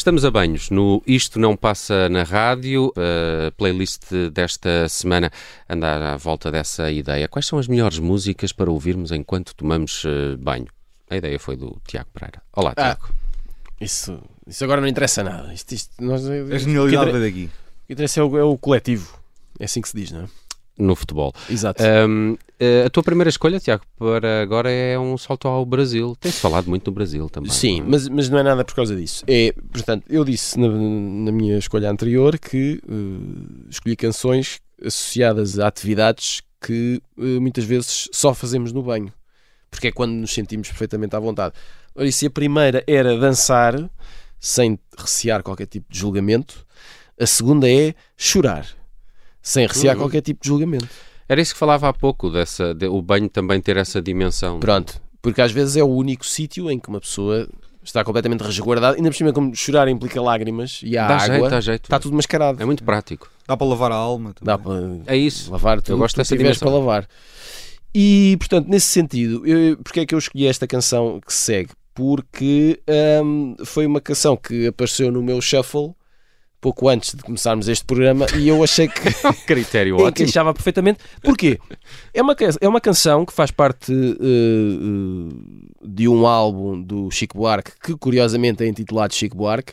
Estamos 0.00 0.24
a 0.24 0.30
banhos 0.30 0.70
no 0.70 1.02
Isto 1.06 1.38
Não 1.38 1.54
Passa 1.54 2.08
na 2.08 2.22
Rádio. 2.22 2.90
A 2.96 3.50
playlist 3.50 4.04
desta 4.32 4.88
semana 4.88 5.30
anda 5.68 6.14
à 6.14 6.16
volta 6.16 6.50
dessa 6.50 6.90
ideia. 6.90 7.28
Quais 7.28 7.44
são 7.44 7.58
as 7.58 7.68
melhores 7.68 7.98
músicas 7.98 8.50
para 8.50 8.70
ouvirmos 8.70 9.12
enquanto 9.12 9.54
tomamos 9.54 10.02
eh, 10.06 10.36
banho? 10.38 10.68
A 11.10 11.18
ideia 11.18 11.38
foi 11.38 11.54
do 11.54 11.76
Tiago 11.86 12.08
Pereira. 12.14 12.40
Olá, 12.54 12.72
Ah, 12.78 12.96
Tiago. 12.96 13.10
Isso, 13.78 14.18
isso 14.46 14.64
agora 14.64 14.80
não 14.80 14.88
interessa 14.88 15.22
nada. 15.22 15.52
Isto, 15.52 15.72
isto, 15.72 16.02
nós, 16.02 16.26
A 16.26 16.56
genialidade 16.56 17.10
o 17.10 17.12
que 17.12 17.20
daqui. 17.20 17.50
interessa 17.86 18.20
é 18.20 18.22
o, 18.22 18.38
é 18.38 18.42
o 18.42 18.56
coletivo. 18.56 19.18
É 19.58 19.66
assim 19.66 19.82
que 19.82 19.88
se 19.90 19.96
diz, 19.98 20.10
não 20.12 20.22
é? 20.22 20.28
No 20.80 20.96
futebol. 20.96 21.32
Exato. 21.48 21.82
Ahm, 21.82 22.36
eh, 22.58 22.84
a 22.86 22.90
tua 22.90 23.02
primeira 23.02 23.28
escolha, 23.28 23.60
Tiago, 23.60 23.84
para 23.98 24.42
agora 24.42 24.70
é 24.70 24.98
um 24.98 25.16
salto 25.16 25.46
ao 25.46 25.64
Brasil. 25.64 26.16
Tem-se 26.18 26.40
falado 26.40 26.68
muito 26.68 26.84
do 26.84 26.92
Brasil 26.92 27.28
também. 27.28 27.50
Sim, 27.50 27.80
é? 27.80 27.84
mas, 27.86 28.08
mas 28.08 28.28
não 28.28 28.38
é 28.38 28.42
nada 28.42 28.64
por 28.64 28.74
causa 28.74 28.94
disso. 28.96 29.24
É, 29.26 29.54
portanto, 29.72 30.04
eu 30.08 30.24
disse 30.24 30.58
na, 30.58 30.68
na 30.68 31.32
minha 31.32 31.58
escolha 31.58 31.90
anterior 31.90 32.38
que 32.38 32.80
eh, 32.86 33.66
escolhi 33.70 33.96
canções 33.96 34.60
associadas 34.84 35.58
a 35.58 35.66
atividades 35.66 36.42
que 36.60 37.02
eh, 37.18 37.40
muitas 37.40 37.64
vezes 37.64 38.08
só 38.12 38.34
fazemos 38.34 38.72
no 38.72 38.82
banho, 38.82 39.12
porque 39.70 39.88
é 39.88 39.92
quando 39.92 40.12
nos 40.12 40.32
sentimos 40.32 40.68
perfeitamente 40.68 41.16
à 41.16 41.18
vontade. 41.18 41.54
Ora, 41.94 42.06
e 42.06 42.12
se 42.12 42.26
a 42.26 42.30
primeira 42.30 42.84
era 42.86 43.18
dançar, 43.18 43.90
sem 44.38 44.78
recear 44.98 45.42
qualquer 45.42 45.66
tipo 45.66 45.90
de 45.90 45.98
julgamento, 45.98 46.66
a 47.18 47.26
segunda 47.26 47.70
é 47.70 47.94
chorar, 48.16 48.66
sem 49.42 49.66
recear 49.66 49.96
Uhum. 49.96 50.02
qualquer 50.02 50.20
tipo 50.22 50.40
de 50.42 50.48
julgamento. 50.48 50.88
Era 51.28 51.40
isso 51.40 51.52
que 51.54 51.58
falava 51.58 51.88
há 51.88 51.92
pouco, 51.92 52.28
dessa, 52.30 52.74
de- 52.74 52.86
o 52.86 53.00
banho 53.00 53.28
também 53.28 53.60
ter 53.60 53.76
essa 53.76 54.02
dimensão. 54.02 54.58
Pronto, 54.60 55.00
porque 55.22 55.40
às 55.40 55.52
vezes 55.52 55.76
é 55.76 55.82
o 55.82 55.88
único 55.88 56.24
sítio 56.26 56.70
em 56.70 56.78
que 56.78 56.88
uma 56.88 57.00
pessoa 57.00 57.48
está 57.82 58.04
completamente 58.04 58.42
resguardada, 58.42 58.96
ainda 58.96 59.08
por 59.10 59.16
cima, 59.16 59.32
como 59.32 59.54
chorar 59.54 59.88
implica 59.88 60.20
lágrimas 60.20 60.80
e 60.84 60.98
a 60.98 61.06
Dá 61.06 61.14
água, 61.16 61.26
jeito, 61.36 61.50
dá 61.50 61.60
jeito. 61.60 61.82
está 61.84 61.98
tudo 61.98 62.14
mascarado. 62.16 62.62
É 62.62 62.64
muito 62.66 62.84
prático. 62.84 63.30
Dá 63.46 63.56
para 63.56 63.66
lavar 63.66 63.92
a 63.92 63.94
alma. 63.96 64.34
também. 64.34 64.44
Dá 64.46 64.58
para 64.58 65.12
É 65.14 65.16
isso. 65.16 65.50
lavar 65.50 65.80
tudo 65.80 65.96
gosto 65.98 66.14
que 66.14 66.16
tu 66.16 66.18
dessa 66.24 66.36
dimensão. 66.36 66.68
para 66.68 66.78
lavar. 66.78 67.08
E, 67.94 68.36
portanto, 68.38 68.68
nesse 68.68 68.86
sentido, 68.86 69.44
eu, 69.46 69.76
porque 69.78 70.00
é 70.00 70.06
que 70.06 70.14
eu 70.14 70.18
escolhi 70.18 70.46
esta 70.46 70.66
canção 70.66 71.20
que 71.26 71.32
segue? 71.32 71.70
Porque 71.94 72.80
hum, 73.24 73.56
foi 73.64 73.84
uma 73.86 74.00
canção 74.00 74.36
que 74.36 74.68
apareceu 74.68 75.10
no 75.10 75.22
meu 75.22 75.40
shuffle 75.40 75.92
pouco 76.60 76.88
antes 76.88 77.14
de 77.14 77.22
começarmos 77.22 77.68
este 77.68 77.84
programa 77.84 78.26
e 78.36 78.48
eu 78.48 78.62
achei 78.62 78.86
que 78.86 79.00
Critério 79.46 79.96
ótimo. 80.00 80.08
encaixava 80.08 80.52
perfeitamente. 80.52 81.00
Porquê? 81.22 81.58
É 82.12 82.20
uma, 82.22 82.36
é 82.60 82.68
uma 82.68 82.80
canção 82.80 83.24
que 83.24 83.32
faz 83.32 83.50
parte 83.50 83.92
eh, 83.92 85.34
de 85.82 86.06
um 86.08 86.26
álbum 86.26 86.80
do 86.80 87.10
Chico 87.10 87.38
Buarque, 87.38 87.72
que 87.82 87.96
curiosamente 87.96 88.62
é 88.62 88.66
intitulado 88.66 89.14
Chico 89.14 89.36
Buarque, 89.36 89.72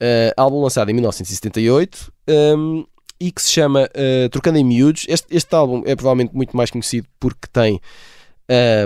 eh, 0.00 0.32
álbum 0.36 0.62
lançado 0.62 0.90
em 0.90 0.94
1978 0.94 2.12
um, 2.56 2.84
e 3.20 3.30
que 3.30 3.42
se 3.42 3.50
chama 3.50 3.88
eh, 3.94 4.28
Trocando 4.30 4.58
em 4.58 4.64
Miúdos. 4.64 5.04
Este, 5.08 5.26
este 5.30 5.54
álbum 5.54 5.82
é 5.84 5.94
provavelmente 5.94 6.34
muito 6.34 6.56
mais 6.56 6.70
conhecido 6.70 7.06
porque 7.20 7.46
tem 7.52 7.80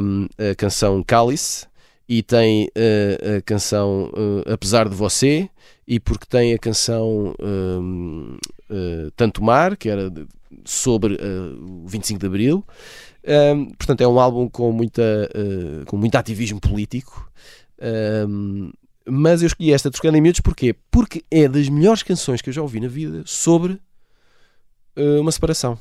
um, 0.02 0.26
a 0.38 0.54
canção 0.56 1.02
Cálice 1.04 1.69
e 2.10 2.24
tem 2.24 2.68
eh, 2.74 3.36
a 3.38 3.42
canção 3.42 4.10
eh, 4.44 4.52
Apesar 4.52 4.88
de 4.88 4.96
Você 4.96 5.48
e 5.86 6.00
porque 6.00 6.26
tem 6.26 6.52
a 6.52 6.58
canção 6.58 7.32
eh, 7.38 9.10
Tanto 9.14 9.40
Mar, 9.44 9.76
que 9.76 9.88
era 9.88 10.10
de- 10.10 10.26
sobre 10.64 11.14
o 11.14 11.86
25 11.86 12.18
de 12.18 12.26
Abril. 12.26 12.64
Um, 13.54 13.66
portanto, 13.72 14.00
é 14.00 14.08
um 14.08 14.18
álbum 14.18 14.48
com, 14.48 14.72
muita, 14.72 15.02
com 15.86 15.96
muito 15.96 16.16
ativismo 16.16 16.60
político. 16.60 17.30
Um, 18.28 18.70
mas 19.06 19.42
eu 19.42 19.46
escolhi 19.46 19.72
esta 19.72 19.90
Trocando 19.90 20.16
em 20.18 20.20
Miúdos 20.20 20.40
porquê? 20.40 20.74
Porque 20.90 21.22
é 21.30 21.48
das 21.48 21.68
melhores 21.68 22.02
canções 22.02 22.40
que 22.42 22.48
eu 22.50 22.52
já 22.54 22.62
ouvi 22.62 22.80
na 22.80 22.88
vida 22.88 23.22
sobre 23.26 23.80
uma 24.96 25.30
separação. 25.32 25.78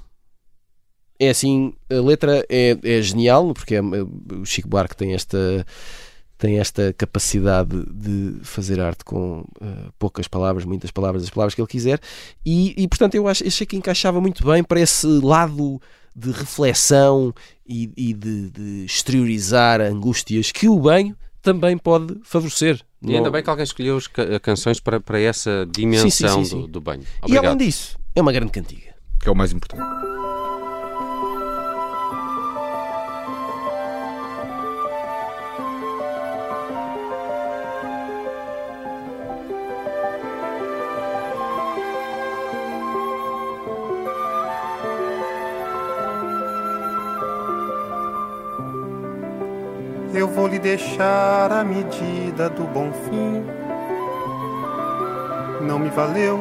É 1.20 1.30
assim, 1.30 1.74
a 1.92 1.96
letra 2.02 2.46
é, 2.50 2.78
é 2.84 3.02
genial, 3.02 3.54
porque 3.54 3.76
é- 3.76 3.82
o 3.82 4.46
Chico 4.46 4.70
Buarque 4.70 4.96
tem 4.96 5.14
esta, 5.14 5.66
tem 6.40 6.58
esta 6.58 6.92
capacidade 6.94 7.86
de 7.92 8.38
fazer 8.44 8.80
arte 8.80 9.04
com 9.04 9.46
eh, 9.62 9.90
poucas 10.00 10.28
palavras, 10.28 10.66
muitas 10.66 10.90
palavras, 10.90 11.24
as 11.24 11.30
palavras 11.30 11.54
que 11.54 11.62
ele 11.62 11.68
quiser, 11.68 12.00
e, 12.46 12.74
e, 12.82 12.88
portanto 12.88 13.14
eu 13.14 13.28
acho, 13.28 13.46
achei 13.46 13.68
que 13.68 13.76
encaixava 13.76 14.20
muito 14.20 14.44
bem 14.44 14.64
para 14.64 14.80
esse 14.80 15.06
lado 15.06 15.80
de 16.16 16.32
reflexão 16.32 17.34
e, 17.68 17.92
e 17.96 18.14
de, 18.14 18.50
de 18.50 18.86
exteriorizar 18.86 19.82
angústias 19.82 20.52
que 20.52 20.68
o 20.68 20.80
banho 20.80 21.16
também 21.42 21.78
pode 21.78 22.16
favorecer. 22.24 22.82
E 23.02 23.16
ainda 23.16 23.30
bem 23.30 23.44
que 23.44 23.50
alguém 23.50 23.64
escolheu 23.64 23.98
as 23.98 24.08
ca- 24.08 24.40
canções 24.42 24.80
para, 24.80 25.00
para 25.00 25.20
essa 25.20 25.66
dimensão 25.70 26.10
Sim, 26.10 26.28
sim, 26.28 26.28
sim, 26.46 26.56
do- 26.58 26.62
sim. 26.66 26.72
Do, 26.72 26.82
banho. 26.82 27.02
E 27.04 27.06
Obrigado. 27.22 27.46
além 27.46 27.58
disso, 27.58 27.98
é 28.16 28.22
uma 28.22 28.32
grande 28.34 28.52
cantiga. 28.52 28.94
Que 29.22 29.28
é 29.30 29.32
o 29.32 29.36
mais 29.36 29.52
importante. 29.54 29.84
Deixar 50.62 51.52
a 51.52 51.64
medida 51.64 52.50
do 52.50 52.64
bom 52.66 52.92
fim. 52.92 53.46
Não 55.62 55.80
me 55.80 55.90
valeu, 55.90 56.40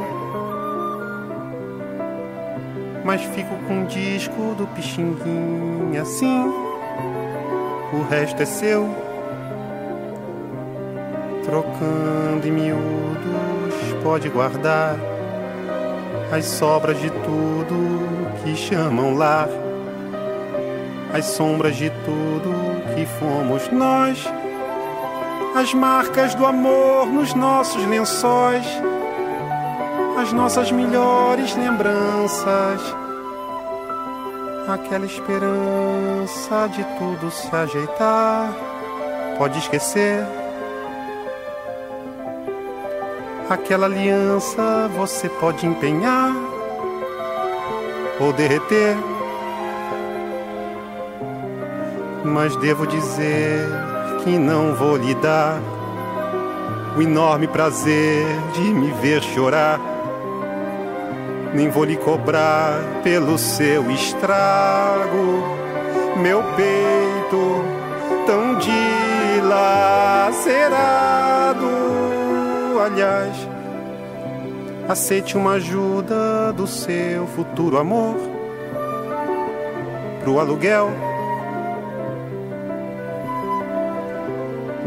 mas 3.04 3.22
fico 3.22 3.54
com 3.66 3.82
o 3.82 3.86
disco 3.86 4.54
do 4.56 4.66
Pixinguinha 4.74 6.02
assim. 6.02 6.52
O 7.92 8.02
resto 8.10 8.42
é 8.42 8.46
seu, 8.46 8.88
trocando 11.44 12.46
em 12.46 12.52
miúdos, 12.52 14.02
pode 14.02 14.28
guardar 14.28 14.96
as 16.32 16.44
sobras 16.44 17.00
de 17.00 17.10
tudo 17.10 18.42
que 18.42 18.56
chamam 18.56 19.14
lar 19.14 19.48
as 21.12 21.24
sombras 21.24 21.76
de 21.76 21.90
tudo 22.04 22.67
que 22.98 23.06
fomos 23.06 23.70
nós, 23.70 24.26
as 25.54 25.72
marcas 25.72 26.34
do 26.34 26.44
amor 26.44 27.06
nos 27.06 27.32
nossos 27.32 27.84
lençóis, 27.86 28.66
as 30.20 30.32
nossas 30.32 30.72
melhores 30.72 31.54
lembranças, 31.54 32.80
aquela 34.66 35.06
esperança 35.06 36.68
de 36.74 36.82
tudo 36.98 37.30
se 37.30 37.54
ajeitar. 37.54 38.52
Pode 39.38 39.60
esquecer. 39.60 40.26
Aquela 43.48 43.86
aliança 43.86 44.90
você 44.96 45.28
pode 45.28 45.64
empenhar 45.64 46.32
ou 48.20 48.32
derreter 48.32 48.96
mas 52.24 52.56
devo 52.56 52.86
dizer 52.86 53.68
que 54.22 54.38
não 54.38 54.74
vou 54.74 54.96
lhe 54.96 55.14
dar 55.16 55.60
o 56.96 57.02
enorme 57.02 57.46
prazer 57.46 58.26
de 58.54 58.60
me 58.60 58.90
ver 59.00 59.22
chorar. 59.22 59.80
nem 61.54 61.70
vou 61.70 61.84
lhe 61.84 61.96
cobrar 61.96 62.80
pelo 63.02 63.38
seu 63.38 63.90
estrago. 63.90 65.56
Meu 66.20 66.42
peito 66.56 67.64
tão 68.26 68.58
dilacerado. 68.58 70.38
Aliás, 72.84 73.48
aceite 74.88 75.36
uma 75.36 75.52
ajuda 75.52 76.52
do 76.52 76.66
seu 76.66 77.26
futuro 77.28 77.78
amor 77.78 78.16
pro 80.22 80.40
aluguel. 80.40 81.07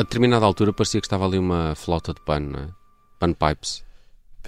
A 0.00 0.02
determinada 0.02 0.46
altura 0.46 0.72
parecia 0.72 1.00
que 1.00 1.06
estava 1.06 1.26
ali 1.26 1.38
uma 1.38 1.74
flauta 1.74 2.14
de 2.14 2.20
pano, 2.22 2.50
não 2.50 2.58
é? 2.60 2.68
Panpipes. 3.18 3.84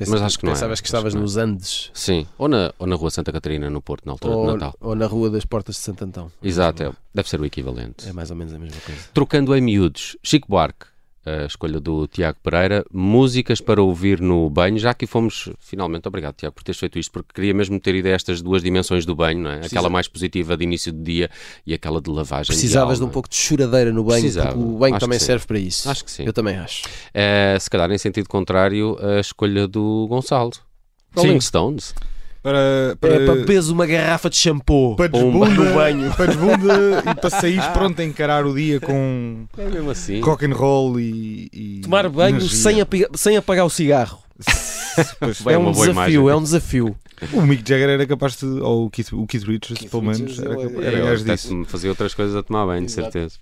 Mas 0.08 0.22
acho 0.22 0.38
que 0.38 0.44
não 0.46 0.52
é. 0.52 0.54
Pensavas 0.54 0.80
que 0.80 0.86
Acho 0.86 0.96
estavas 0.96 1.12
que 1.12 1.18
é. 1.18 1.20
nos 1.20 1.36
Andes 1.36 1.90
Sim. 1.92 2.26
Ou 2.38 2.48
na, 2.48 2.72
ou 2.78 2.86
na 2.86 2.96
rua 2.96 3.10
Santa 3.10 3.30
Catarina, 3.30 3.68
no 3.68 3.82
Porto, 3.82 4.06
na 4.06 4.12
altura 4.12 4.32
de 4.34 4.38
ou, 4.40 4.46
Natal. 4.54 4.74
ou 4.80 4.94
na 4.94 5.06
Rua 5.06 5.28
das 5.28 5.44
Portas 5.44 5.76
de 5.76 5.82
Santo 5.82 6.04
Antão. 6.04 6.32
Exato, 6.42 6.82
é- 6.82 6.92
deve 7.14 7.28
ser 7.28 7.38
o 7.38 7.44
equivalente. 7.44 8.08
É 8.08 8.12
mais 8.12 8.30
ou 8.30 8.36
menos 8.36 8.54
a 8.54 8.58
mesma 8.58 8.80
coisa. 8.80 9.00
Trocando 9.12 9.54
em 9.54 9.60
miúdos, 9.60 10.16
Chico 10.22 10.48
Buarque, 10.48 10.86
a 11.24 11.46
escolha 11.46 11.78
do 11.78 12.06
Tiago 12.06 12.38
Pereira, 12.42 12.84
músicas 12.92 13.60
para 13.60 13.80
ouvir 13.82 14.20
no 14.20 14.48
banho, 14.50 14.78
já 14.78 14.92
que 14.92 15.06
fomos, 15.06 15.48
finalmente, 15.60 16.08
obrigado 16.08 16.34
Tiago 16.34 16.54
por 16.54 16.64
teres 16.64 16.78
feito 16.78 16.98
isto, 16.98 17.12
porque 17.12 17.32
queria 17.34 17.54
mesmo 17.54 17.78
ter 17.78 17.94
ido 17.94 18.08
a 18.08 18.10
estas 18.10 18.42
duas 18.42 18.62
dimensões 18.62 19.06
do 19.06 19.14
banho, 19.14 19.40
não 19.40 19.50
é? 19.50 19.60
aquela 19.64 19.88
mais 19.88 20.08
positiva 20.08 20.56
de 20.56 20.64
início 20.64 20.92
de 20.92 21.02
dia 21.02 21.30
e 21.66 21.72
aquela 21.72 22.00
de 22.00 22.10
lavagem 22.10 22.48
Precisavas 22.48 22.98
de 22.98 23.04
um 23.04 23.08
pouco 23.08 23.28
de 23.28 23.36
choradeira 23.36 23.92
no 23.92 24.02
banho, 24.02 24.20
Precisava. 24.20 24.48
porque 24.52 24.64
o 24.64 24.78
banho 24.78 24.94
Acho 24.96 25.04
também 25.06 25.18
sim. 25.18 25.26
serve 25.26 25.46
para 25.46 25.58
isso. 25.58 25.88
Acho 25.88 26.04
que 26.04 26.10
sim. 26.10 26.24
Eu 26.24 26.32
também 26.32 26.56
acho. 26.56 26.82
Eh, 27.14 27.56
se 27.60 27.70
calhar 27.70 27.90
em 27.90 27.98
sentido 27.98 28.28
contrário, 28.28 28.98
a 29.00 29.20
escolha 29.20 29.68
do 29.68 30.06
Gonçalo. 30.08 30.52
Rolling 31.14 31.40
Stones. 31.40 31.94
Para, 32.42 32.96
para, 33.00 33.14
É 33.14 33.24
para 33.24 33.34
beberes 33.36 33.68
uma 33.68 33.86
garrafa 33.86 34.28
de 34.28 34.36
shampoo. 34.36 34.96
para 34.96 35.06
desbunda, 35.06 35.48
no 35.54 35.74
banho. 35.74 36.12
para 36.14 36.26
desbunda 36.26 37.02
e 37.10 37.14
para 37.14 37.30
sair 37.30 37.62
pronto 37.72 38.00
a 38.00 38.04
encarar 38.04 38.44
o 38.44 38.52
dia 38.54 38.80
com 38.80 39.44
É 39.56 39.64
mesmo 39.68 39.90
assim. 39.90 40.20
rock 40.20 40.44
and 40.46 40.54
roll 40.54 40.98
e, 40.98 41.48
e 41.52 41.80
Tomar 41.84 42.08
banho 42.08 42.36
energia. 42.36 42.58
sem, 42.58 42.80
api- 42.80 43.06
sem 43.14 43.36
apagar 43.36 43.64
o 43.64 43.70
cigarro. 43.70 44.18
É 45.48 45.56
um 45.56 45.70
desafio, 45.70 45.90
imagem. 45.92 46.28
é 46.28 46.34
um 46.34 46.42
desafio. 46.42 46.96
O 47.32 47.42
Mick 47.42 47.62
Jagger 47.66 47.88
era 47.90 48.04
capaz 48.06 48.36
de. 48.36 48.44
Ou 48.44 48.86
o 48.86 48.90
Keith, 48.90 49.12
o 49.12 49.24
Keith 49.28 49.44
Richards, 49.44 49.78
Keith 49.78 49.90
pelo 49.90 50.02
menos, 50.02 50.18
Richards, 50.20 50.38
era, 50.40 50.54
eu- 50.54 50.68
capaz- 50.70 50.84
É, 50.84 50.88
era 50.88 50.98
eu 50.98 51.06
gajo 51.06 51.24
disso. 51.24 51.64
fazer 51.68 51.88
outras 51.88 52.12
coisas 52.14 52.34
a 52.34 52.42
tomar 52.42 52.66
banho, 52.66 52.84
de 52.84 52.90
certeza. 52.90 53.36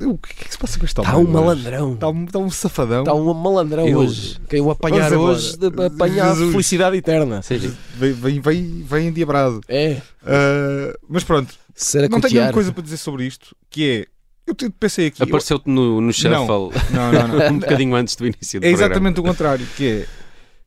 O 0.00 0.16
que 0.18 0.30
é 0.30 0.44
que 0.44 0.52
se 0.52 0.58
passa 0.58 0.78
com 0.78 0.84
este 0.84 1.00
Está 1.00 1.16
homem 1.16 1.26
um 1.26 1.30
hoje? 1.30 1.32
malandrão. 1.62 1.94
Está 1.94 2.08
um, 2.08 2.24
está 2.24 2.38
um 2.38 2.50
safadão. 2.50 3.00
Está 3.00 3.14
um 3.14 3.34
malandrão 3.34 3.86
Eu- 3.88 3.98
hoje. 3.98 4.38
Quem 4.48 4.60
o 4.60 4.70
apanhar 4.70 5.12
hoje, 5.12 5.56
apanhar 5.86 6.30
Jesus. 6.34 6.50
felicidade 6.52 6.96
eterna. 6.96 7.42
Sim. 7.42 7.58
Vem, 7.94 8.12
vem, 8.12 8.40
vem, 8.40 8.82
vem 8.84 9.08
endiabrado. 9.08 9.60
É. 9.68 10.00
Ah, 10.24 10.96
mas 11.08 11.24
pronto, 11.24 11.52
Ser 11.74 12.04
a 12.04 12.08
não 12.08 12.20
tenho 12.20 12.34
grande 12.34 12.52
coisa 12.52 12.72
para 12.72 12.82
dizer 12.82 12.96
sobre 12.96 13.24
isto, 13.26 13.56
que 13.70 13.88
é. 13.88 14.06
Eu 14.46 14.54
pensei 14.72 15.08
aqui. 15.08 15.22
Apareceu-te 15.22 15.68
no, 15.68 16.00
no 16.00 16.10
shuffle 16.12 16.36
Não, 16.90 17.12
não, 17.12 17.28
não. 17.28 17.48
um 17.52 17.58
bocadinho 17.58 17.94
antes 17.94 18.16
do 18.16 18.26
início 18.26 18.58
do 18.60 18.64
É 18.64 18.70
programa. 18.70 18.92
exatamente 18.92 19.20
o 19.20 19.22
contrário, 19.22 19.66
que 19.76 19.86
é. 19.86 20.06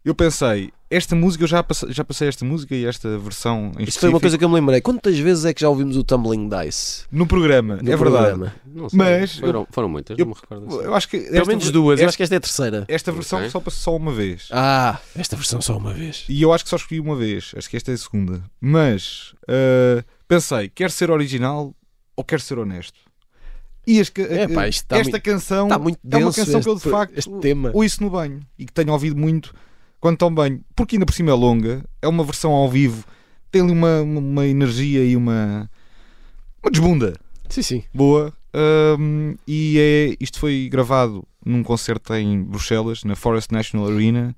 Eu 0.06 0.14
pensei, 0.14 0.72
esta 0.92 1.16
música, 1.16 1.44
eu 1.44 1.48
já 1.48 1.64
passei, 1.64 1.92
já 1.92 2.04
passei 2.04 2.28
esta 2.28 2.44
música 2.46 2.76
e 2.76 2.86
esta 2.86 3.18
versão 3.18 3.72
em 3.80 3.84
Isso 3.86 4.00
foi 4.00 4.10
uma 4.10 4.18
específico 4.18 4.20
coisa 4.20 4.38
que 4.38 4.44
eu 4.44 4.50
me 4.50 4.56
lembrei. 4.56 4.82
Quantas 4.82 5.18
vezes 5.18 5.46
é 5.46 5.54
que 5.54 5.62
já 5.62 5.70
ouvimos 5.70 5.96
o 5.98 6.04
Tumbling 6.04 6.50
Dice? 6.50 7.06
no 7.12 7.26
programa, 7.26 7.78
No 7.82 7.92
é 7.92 7.96
verdade. 7.96 8.00
programa? 8.00 8.54
Não 8.66 8.90
sei. 8.90 8.98
Mas 9.00 9.38
foram, 9.40 9.68
foram 9.72 9.90
muitas, 9.90 10.20
eu- 10.20 10.26
não 10.26 10.34
me 10.34 10.40
recordo. 10.40 10.68
assim. 10.68 10.86
Eu 10.86 10.94
acho 10.96 11.08
que 11.08 11.20
Pelo 11.20 11.36
esta, 11.38 11.48
menos 11.48 11.72
duas. 11.72 12.00
Eu 12.00 12.04
esta, 12.06 12.10
acho 12.10 12.18
que 12.18 12.24
esta 12.24 12.36
é 12.36 12.38
a 12.38 12.42
terceira. 12.42 12.86
esta 12.88 13.12
versão 13.12 13.50
só 13.50 13.60
passou 13.60 13.82
só 13.94 13.96
uma 13.96 14.12
vez. 14.14 14.48
Ah, 14.52 15.00
esta 15.16 15.36
versão 15.36 15.62
só 15.62 15.78
uma 15.78 15.94
vez. 15.94 16.26
E 16.30 16.42
eu 16.42 16.54
acho 16.54 16.64
que 16.64 16.70
só 16.70 16.76
escolhi 16.76 17.00
uma 17.00 17.16
vez. 17.16 17.54
Acho 17.58 17.70
que 17.70 17.78
esta 17.78 17.92
é 17.92 17.94
a 17.94 17.98
segunda. 17.98 18.44
Mas 18.60 19.34
ah, 19.48 20.04
pensei, 20.28 20.70
quer 20.70 20.92
ser 20.92 21.10
original 21.10 21.74
ou 22.16 22.24
quer 22.24 22.42
ser 22.42 22.60
honesto? 22.60 23.00
E 23.88 24.00
as 24.00 24.12
É, 24.16 24.48
pá, 24.48 24.68
esta 24.68 24.96
muito- 25.02 25.22
canção 25.22 25.64
Está 25.66 25.80
muito 25.80 25.98
é 26.04 26.18
uma 26.18 26.26
denso 26.26 26.38
canção 26.46 26.62
que 26.62 26.70
eu 26.70 26.74
de 26.76 26.80
este- 26.82 26.90
facto 26.92 27.14
este 27.18 27.32
tema. 27.40 27.72
ouço 27.74 28.04
no 28.04 28.12
banho 28.12 28.42
e 28.60 28.66
que 28.66 28.72
tenho 28.72 28.92
ouvido 28.94 29.16
muito 29.18 29.56
quando 30.02 30.18
tomo 30.18 30.36
banho, 30.36 30.62
porque 30.76 30.96
ainda 30.96 31.06
por 31.06 31.14
cima 31.14 31.30
é 31.30 31.34
longa, 31.34 31.86
é 32.02 32.08
uma 32.08 32.24
versão 32.24 32.52
ao 32.52 32.68
vivo, 32.68 33.06
tem 33.52 33.62
ali 33.62 33.72
uma, 33.72 34.02
uma, 34.02 34.48
energia 34.48 35.06
e 35.06 35.16
uma, 35.16 35.70
uma 36.62 36.72
desbunda 36.72 37.14
Sim, 37.48 37.62
sim. 37.62 37.84
boa. 37.94 38.34
Ahm, 38.54 39.36
e 39.48 39.78
é, 39.80 40.18
isto 40.20 40.40
foi 40.40 40.68
gravado 40.70 41.24
num 41.46 41.62
concerto 41.64 42.14
em 42.16 42.44
Bruxelas, 42.44 43.04
na 43.04 43.16
Forest 43.16 43.54
National 43.54 43.90
Arena, 43.90 44.36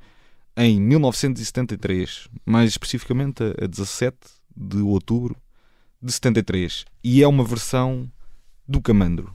em 0.58 0.80
1973, 0.82 2.28
mais 2.46 2.70
especificamente 2.70 3.42
a, 3.42 3.64
a 3.64 3.68
17 3.68 4.18
de 4.56 4.78
outubro 4.78 5.36
de 6.02 6.12
73. 6.12 6.86
E 7.04 7.24
é 7.24 7.28
uma 7.28 7.44
versão 7.44 8.12
do 8.68 8.82
Camandro. 8.82 9.34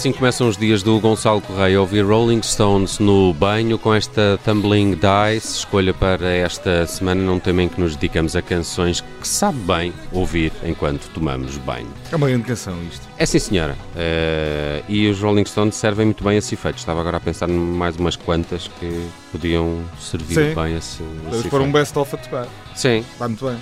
Assim 0.00 0.12
começam 0.12 0.48
os 0.48 0.56
dias 0.56 0.82
do 0.82 0.98
Gonçalo 0.98 1.42
Correia 1.42 1.76
a 1.76 1.80
ouvir 1.82 2.00
Rolling 2.00 2.40
Stones 2.42 2.98
no 2.98 3.34
banho 3.34 3.78
com 3.78 3.92
esta 3.92 4.40
Tumbling 4.42 4.92
Dice, 4.94 5.58
escolha 5.58 5.92
para 5.92 6.26
esta 6.26 6.86
semana 6.86 7.20
num 7.22 7.38
tema 7.38 7.64
em 7.64 7.68
que 7.68 7.78
nos 7.78 7.96
dedicamos 7.96 8.34
a 8.34 8.40
canções 8.40 9.02
que 9.02 9.28
sabe 9.28 9.58
bem 9.58 9.92
ouvir 10.10 10.54
enquanto 10.64 11.06
tomamos 11.10 11.58
banho. 11.58 11.86
É 12.10 12.16
uma 12.16 12.28
grande 12.28 12.44
canção 12.44 12.74
isto. 12.90 13.06
É 13.18 13.26
sim 13.26 13.38
senhora, 13.38 13.76
Eh, 13.94 14.82
e 14.88 15.06
os 15.06 15.20
Rolling 15.20 15.44
Stones 15.44 15.74
servem 15.74 16.06
muito 16.06 16.24
bem 16.24 16.36
a 16.36 16.38
esse 16.38 16.54
efeito. 16.54 16.78
Estava 16.78 17.00
agora 17.00 17.18
a 17.18 17.20
pensar 17.20 17.50
em 17.50 17.52
mais 17.52 17.94
umas 17.96 18.16
quantas 18.16 18.68
que 18.80 19.06
podiam 19.30 19.82
servir 20.00 20.34
Sim. 20.34 20.54
bem 20.54 20.74
a 20.76 20.78
esse, 20.78 21.02
esse 21.02 21.36
Eles 21.40 21.46
foram 21.48 21.66
um 21.66 21.72
best-of 21.72 22.14
a 22.14 22.18
tocar. 22.18 22.48
Sim, 22.74 23.04
Vai 23.18 23.28
muito 23.28 23.44
bem. 23.44 23.58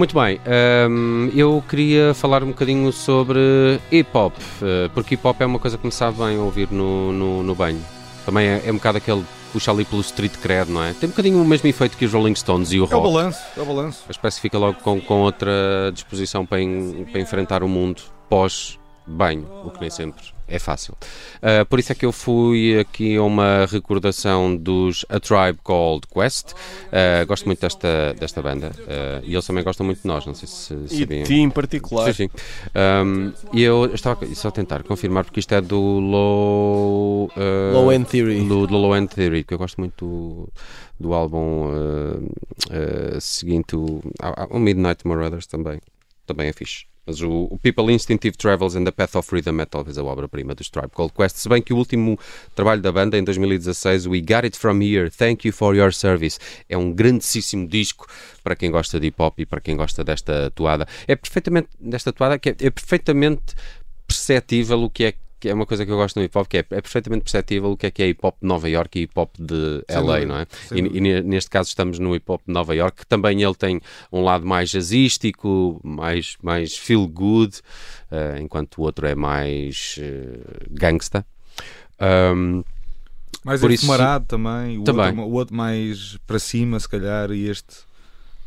Muito 0.00 0.18
bem, 0.18 0.40
hum, 0.88 1.30
eu 1.34 1.62
queria 1.68 2.14
falar 2.14 2.42
um 2.42 2.46
bocadinho 2.46 2.90
sobre 2.90 3.78
hip 3.92 4.08
hop, 4.14 4.32
eh, 4.62 4.88
porque 4.94 5.12
hip 5.12 5.26
hop 5.28 5.38
é 5.42 5.44
uma 5.44 5.58
coisa 5.58 5.76
que 5.76 5.84
me 5.84 5.92
sabe 5.92 6.16
bem 6.16 6.38
ouvir 6.38 6.70
no, 6.72 7.12
no, 7.12 7.42
no 7.42 7.54
banho. 7.54 7.84
Também 8.24 8.48
é, 8.48 8.62
é 8.64 8.72
um 8.72 8.76
bocado 8.76 8.96
aquele 8.96 9.22
puxa 9.52 9.70
ali 9.70 9.84
pelo 9.84 10.00
street 10.00 10.38
cred, 10.38 10.70
não 10.70 10.82
é? 10.82 10.94
Tem 10.94 11.06
um 11.06 11.10
bocadinho 11.10 11.42
o 11.42 11.44
mesmo 11.44 11.68
efeito 11.68 11.98
que 11.98 12.06
os 12.06 12.14
Rolling 12.14 12.34
Stones 12.34 12.72
e 12.72 12.80
o 12.80 12.84
É 12.84 12.96
o 12.96 12.98
rock. 12.98 13.12
balanço, 13.12 13.40
é 13.54 13.60
o 13.60 13.64
balanço. 13.66 14.04
A 14.08 14.10
espécie 14.10 14.40
fica 14.40 14.56
logo 14.56 14.78
com, 14.80 14.98
com 15.02 15.20
outra 15.20 15.52
disposição 15.92 16.46
para, 16.46 16.60
para 17.12 17.20
enfrentar 17.20 17.62
o 17.62 17.68
mundo 17.68 18.00
pós-banho, 19.10 19.46
o 19.64 19.70
que 19.70 19.80
nem 19.80 19.90
sempre 19.90 20.22
é 20.46 20.58
fácil. 20.58 20.96
Ah, 21.40 21.64
por 21.64 21.78
isso 21.78 21.92
é 21.92 21.94
que 21.94 22.04
eu 22.04 22.10
fui 22.12 22.78
aqui 22.78 23.16
a 23.16 23.22
uma 23.22 23.66
recordação 23.66 24.56
dos 24.56 25.04
A 25.08 25.20
Tribe 25.20 25.58
Called 25.62 26.06
Quest. 26.12 26.54
Ah, 26.90 27.24
gosto 27.24 27.46
muito 27.46 27.60
desta, 27.60 28.14
desta 28.18 28.42
banda 28.42 28.72
ah, 28.88 29.20
e 29.22 29.32
eles 29.32 29.46
também 29.46 29.62
gostam 29.62 29.84
muito 29.86 30.02
de 30.02 30.08
nós, 30.08 30.26
não 30.26 30.34
sei 30.34 30.48
se 30.48 30.74
E 30.90 31.00
sabiam. 31.00 31.22
de 31.22 31.28
ti 31.28 31.34
em 31.34 31.50
particular. 31.50 32.12
Sim, 32.12 32.28
sim. 32.28 32.30
Um, 33.04 33.32
e 33.52 33.62
eu 33.62 33.94
estava 33.94 34.26
só 34.34 34.48
a 34.48 34.52
tentar 34.52 34.82
confirmar 34.82 35.24
porque 35.24 35.40
isto 35.40 35.54
é 35.54 35.60
do 35.60 35.80
Low, 35.80 37.26
uh, 37.36 37.72
Low 37.72 37.92
End 37.92 38.06
Theory. 38.06 38.42
do, 38.44 38.66
do 38.66 38.76
Low 38.76 38.96
End 38.96 39.14
Theory, 39.14 39.44
que 39.44 39.54
eu 39.54 39.58
gosto 39.58 39.80
muito 39.80 40.04
do, 40.04 40.48
do 40.98 41.14
álbum 41.14 41.66
uh, 41.66 42.24
uh, 42.26 43.20
seguinte, 43.20 43.76
o, 43.76 44.00
o 44.50 44.58
Midnight 44.58 45.06
Marauders 45.06 45.46
também, 45.46 45.80
também 46.26 46.48
é 46.48 46.52
fixe. 46.52 46.89
Mas 47.10 47.20
o, 47.22 47.48
o 47.50 47.58
People 47.58 47.92
Instinctive 47.92 48.36
Travels 48.36 48.76
and 48.76 48.84
the 48.84 48.92
Path 48.92 49.16
of 49.16 49.28
Freedom 49.28 49.60
é 49.60 49.66
talvez 49.66 49.98
a 49.98 50.04
obra-prima 50.04 50.54
dos 50.54 50.70
Tribe 50.70 50.90
Called 50.94 51.12
Quest, 51.12 51.38
se 51.38 51.48
bem 51.48 51.60
que 51.60 51.72
o 51.72 51.76
último 51.76 52.16
trabalho 52.54 52.80
da 52.80 52.92
banda, 52.92 53.18
em 53.18 53.24
2016, 53.24 54.06
We 54.06 54.20
Got 54.20 54.44
It 54.44 54.56
From 54.56 54.80
Here, 54.80 55.10
Thank 55.10 55.48
You 55.48 55.52
For 55.52 55.74
Your 55.74 55.92
Service, 55.92 56.38
é 56.68 56.78
um 56.78 56.92
grandíssimo 56.92 57.66
disco 57.66 58.06
para 58.44 58.54
quem 58.54 58.70
gosta 58.70 59.00
de 59.00 59.08
hip-hop 59.08 59.40
e 59.40 59.44
para 59.44 59.60
quem 59.60 59.76
gosta 59.76 60.04
desta 60.04 60.52
toada. 60.52 60.86
É 61.08 61.16
perfeitamente, 61.16 61.68
desta 61.80 62.12
toada, 62.12 62.38
que 62.38 62.50
é, 62.50 62.56
é 62.60 62.70
perfeitamente 62.70 63.56
perceptível 64.06 64.84
o 64.84 64.88
que 64.88 65.06
é 65.06 65.14
que 65.40 65.48
é 65.48 65.54
uma 65.54 65.64
coisa 65.66 65.86
que 65.86 65.90
eu 65.90 65.96
gosto 65.96 66.18
no 66.18 66.24
hip 66.24 66.36
hop, 66.38 66.46
que 66.46 66.58
é, 66.58 66.60
é 66.60 66.80
perfeitamente 66.80 67.22
perceptível 67.24 67.70
o 67.72 67.76
que 67.76 67.86
é 67.86 67.90
que 67.90 68.02
é 68.02 68.08
hip 68.08 68.20
hop 68.22 68.36
de 68.40 68.46
Nova 68.46 68.68
York 68.68 68.98
e 68.98 69.02
hip 69.04 69.12
hop 69.18 69.30
de 69.38 69.82
Sem 69.90 70.00
LA, 70.02 70.14
dúvida, 70.18 70.26
não 70.26 70.36
é? 70.38 70.46
E, 70.72 70.78
e 70.98 71.00
ne- 71.00 71.22
neste 71.22 71.48
caso 71.50 71.68
estamos 71.70 71.98
no 71.98 72.14
hip 72.14 72.30
hop 72.30 72.42
de 72.46 72.52
Nova 72.52 72.74
York, 72.76 72.98
que 72.98 73.06
também 73.06 73.42
ele 73.42 73.54
tem 73.54 73.80
um 74.12 74.22
lado 74.22 74.46
mais 74.46 74.68
jazzístico, 74.70 75.80
mais, 75.82 76.36
mais 76.42 76.76
feel 76.76 77.08
good, 77.08 77.58
eh, 78.10 78.38
enquanto 78.40 78.78
o 78.78 78.82
outro 78.82 79.06
é 79.06 79.14
mais 79.14 79.96
eh, 79.98 80.38
gangsta. 80.70 81.24
Um, 82.00 82.62
Mais 83.44 83.62
enfumarado 83.62 84.26
também. 84.26 84.78
O, 84.78 84.84
Também. 84.84 85.06
Outro, 85.08 85.22
o 85.22 85.32
outro 85.32 85.56
mais 85.56 86.18
para 86.26 86.38
cima, 86.38 86.78
se 86.78 86.88
calhar, 86.88 87.30
e 87.30 87.48
este 87.48 87.76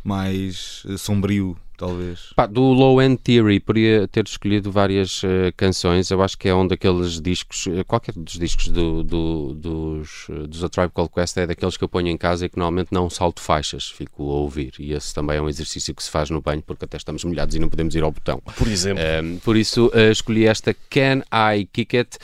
mais 0.04 0.84
eh, 0.90 0.98
sombrio, 0.98 1.58
talvez. 1.88 2.20
Pá, 2.36 2.46
do 2.46 2.62
Low 2.62 3.02
End 3.02 3.18
Theory 3.18 3.60
podia 3.60 4.08
ter 4.08 4.26
escolhido 4.26 4.72
várias 4.72 5.22
eh, 5.24 5.52
canções. 5.58 6.10
Eu 6.10 6.22
acho 6.22 6.38
que 6.38 6.48
é 6.48 6.56
um 6.56 6.66
daqueles 6.68 7.20
discos, 7.20 7.68
eh, 7.68 7.84
qualquer 7.84 8.14
dos 8.16 8.34
discos 8.40 8.68
do, 8.70 9.04
do- 9.04 9.54
dos, 9.54 10.28
eh, 10.30 10.48
dos 10.48 10.64
A 10.64 10.70
Tribe 10.70 10.92
Called 10.94 11.12
Quest 11.14 11.38
é 11.38 11.46
daqueles 11.48 11.76
que 11.78 11.84
eu 11.84 11.90
ponho 11.90 12.08
em 12.08 12.18
casa 12.18 12.46
e 12.46 12.50
que 12.50 12.58
normalmente 12.58 12.90
não 12.92 13.10
salto 13.10 13.42
faixas, 13.42 13.90
fico 13.90 14.24
a 14.30 14.34
ouvir. 14.36 14.74
E 14.80 14.94
esse 14.94 15.14
também 15.14 15.38
é 15.38 15.42
um 15.42 15.50
exercício 15.50 15.94
que 15.94 16.04
se 16.04 16.10
faz 16.10 16.30
no 16.30 16.42
banho 16.42 16.62
porque 16.62 16.86
até 16.86 16.98
estamos 16.98 17.24
molhados 17.24 17.56
e 17.56 17.60
não 17.60 17.70
podemos 17.70 17.94
ir 17.96 18.04
ao 18.04 18.12
botão. 18.12 18.42
Por 18.58 18.68
exemplo. 18.68 19.04
Um, 19.24 19.38
por 19.40 19.58
isso 19.58 19.92
eh, 19.94 20.12
escolhi 20.12 20.46
esta 20.46 20.74
Can 20.90 21.22
I 21.34 21.66
Kick 21.72 21.98
It? 21.98 22.18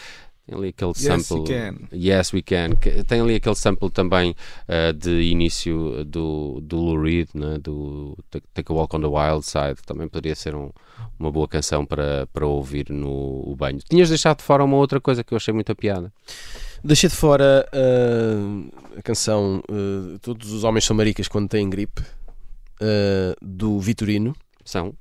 Tem 0.50 0.58
ali 0.58 0.70
aquele 0.70 0.92
Yes, 0.98 1.26
sample. 1.28 1.88
Yes, 1.94 2.34
we 2.34 2.42
can. 2.42 2.72
Tem 3.08 3.22
ali 3.22 3.36
aquele 3.36 3.56
sample 3.56 3.90
também 3.92 4.36
eh, 4.68 4.92
de 4.94 5.22
início 5.22 6.04
do, 6.06 6.60
do 6.62 6.78
Lou 6.78 7.02
Reed, 7.02 7.30
né? 7.36 7.58
do 7.60 8.18
Take 8.54 8.72
a 8.72 8.74
Walk 8.76 8.96
on 8.96 9.02
the 9.02 9.08
Wild 9.08 9.46
Side. 9.46 9.76
Também 9.86 10.08
poderia 10.08 10.36
ser 10.36 10.56
um- 10.56 10.72
uma 11.20 11.32
boa 11.32 11.48
canção 11.48 11.86
para, 11.86 12.28
para 12.34 12.46
ouvir 12.48 12.90
no 12.90 13.56
banho. 13.58 13.80
Tinhas 13.90 14.10
deixado 14.10 14.38
de 14.38 14.44
fora 14.44 14.64
uma 14.64 14.78
outra 14.78 15.00
coisa 15.00 15.24
que 15.24 15.34
eu 15.34 15.38
achei 15.38 15.54
muita 15.54 15.76
piada. 15.76 16.12
Deixei 16.84 17.10
de 17.10 17.16
fora 17.16 17.68
ah, 17.72 18.98
a 18.98 19.02
canção 19.02 19.62
ah, 19.70 20.18
Todos 20.22 20.52
os 20.52 20.64
Homens 20.64 20.86
são 20.86 20.96
Maricas 20.96 21.28
quando 21.28 21.48
têm 21.50 21.70
gripe 21.70 22.02
do 23.42 23.80
Vitorino. 23.80 24.36
São. 24.64 24.94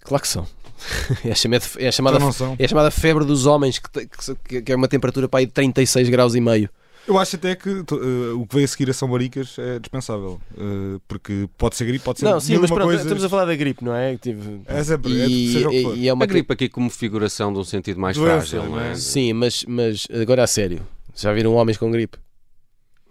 Claro 0.00 0.22
que 0.22 0.28
são. 0.28 0.46
É 1.24 1.30
a 1.32 1.34
chamada, 1.34 1.64
é 1.78 1.88
a 1.88 1.92
chamada, 1.92 2.18
é 2.58 2.64
a 2.64 2.68
chamada 2.68 2.90
febre 2.90 3.24
dos 3.24 3.46
homens, 3.46 3.78
que, 3.78 4.62
que 4.62 4.72
é 4.72 4.76
uma 4.76 4.88
temperatura 4.88 5.28
para 5.28 5.40
aí 5.40 5.46
de 5.46 5.52
36 5.52 6.08
graus 6.08 6.34
e 6.34 6.40
meio. 6.40 6.68
Eu 7.06 7.18
acho 7.18 7.36
até 7.36 7.54
que 7.54 7.68
eh, 7.68 8.32
o 8.34 8.46
que 8.46 8.54
veio 8.54 8.64
a 8.64 8.68
seguir 8.68 8.88
a 8.88 8.94
São 8.94 9.06
Maricas 9.08 9.58
é 9.58 9.78
dispensável. 9.78 10.40
eh, 10.56 10.98
porque 11.06 11.46
pode 11.58 11.76
ser 11.76 11.84
gripe, 11.84 12.02
pode 12.02 12.20
ser 12.20 12.24
Não, 12.24 12.40
sim, 12.40 12.56
mas 12.56 12.70
pronto, 12.70 12.84
coisas. 12.84 13.02
estamos 13.04 13.22
a 13.22 13.28
falar 13.28 13.44
da 13.44 13.54
gripe, 13.54 13.84
não 13.84 13.94
é? 13.94 14.16
Tive- 14.16 14.62
É 14.66 14.82
sempre, 14.82 15.20
é, 15.20 15.26
e, 15.26 15.52
seja 15.52 15.68
o 15.68 15.70
que 15.70 15.82
for. 15.82 15.96
e- 15.96 16.00
e 16.00 16.08
é 16.08 16.12
uma 16.14 16.24
A 16.24 16.26
gripe 16.26 16.50
aqui 16.52 16.66
como 16.68 16.88
figuração 16.88 17.52
de 17.52 17.58
um 17.58 17.64
sentido 17.64 18.00
mais 18.00 18.16
Doença, 18.16 18.46
frágil, 18.56 18.70
não 18.70 18.80
é? 18.80 18.92
é? 18.92 18.94
Sim, 18.94 19.34
mas, 19.34 19.64
mas 19.68 20.06
agora 20.18 20.44
a 20.44 20.46
sério. 20.46 20.80
Já 21.14 21.30
viram 21.34 21.52
homens 21.54 21.76
com 21.76 21.90
gripe? 21.90 22.16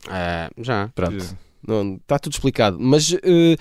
Ah, 0.09 0.49
já. 0.57 0.89
Pronto. 0.95 1.37
Não, 1.65 1.95
está 1.95 2.17
tudo 2.19 2.33
explicado. 2.33 2.77
Mas 2.79 3.13
eh, 3.13 3.55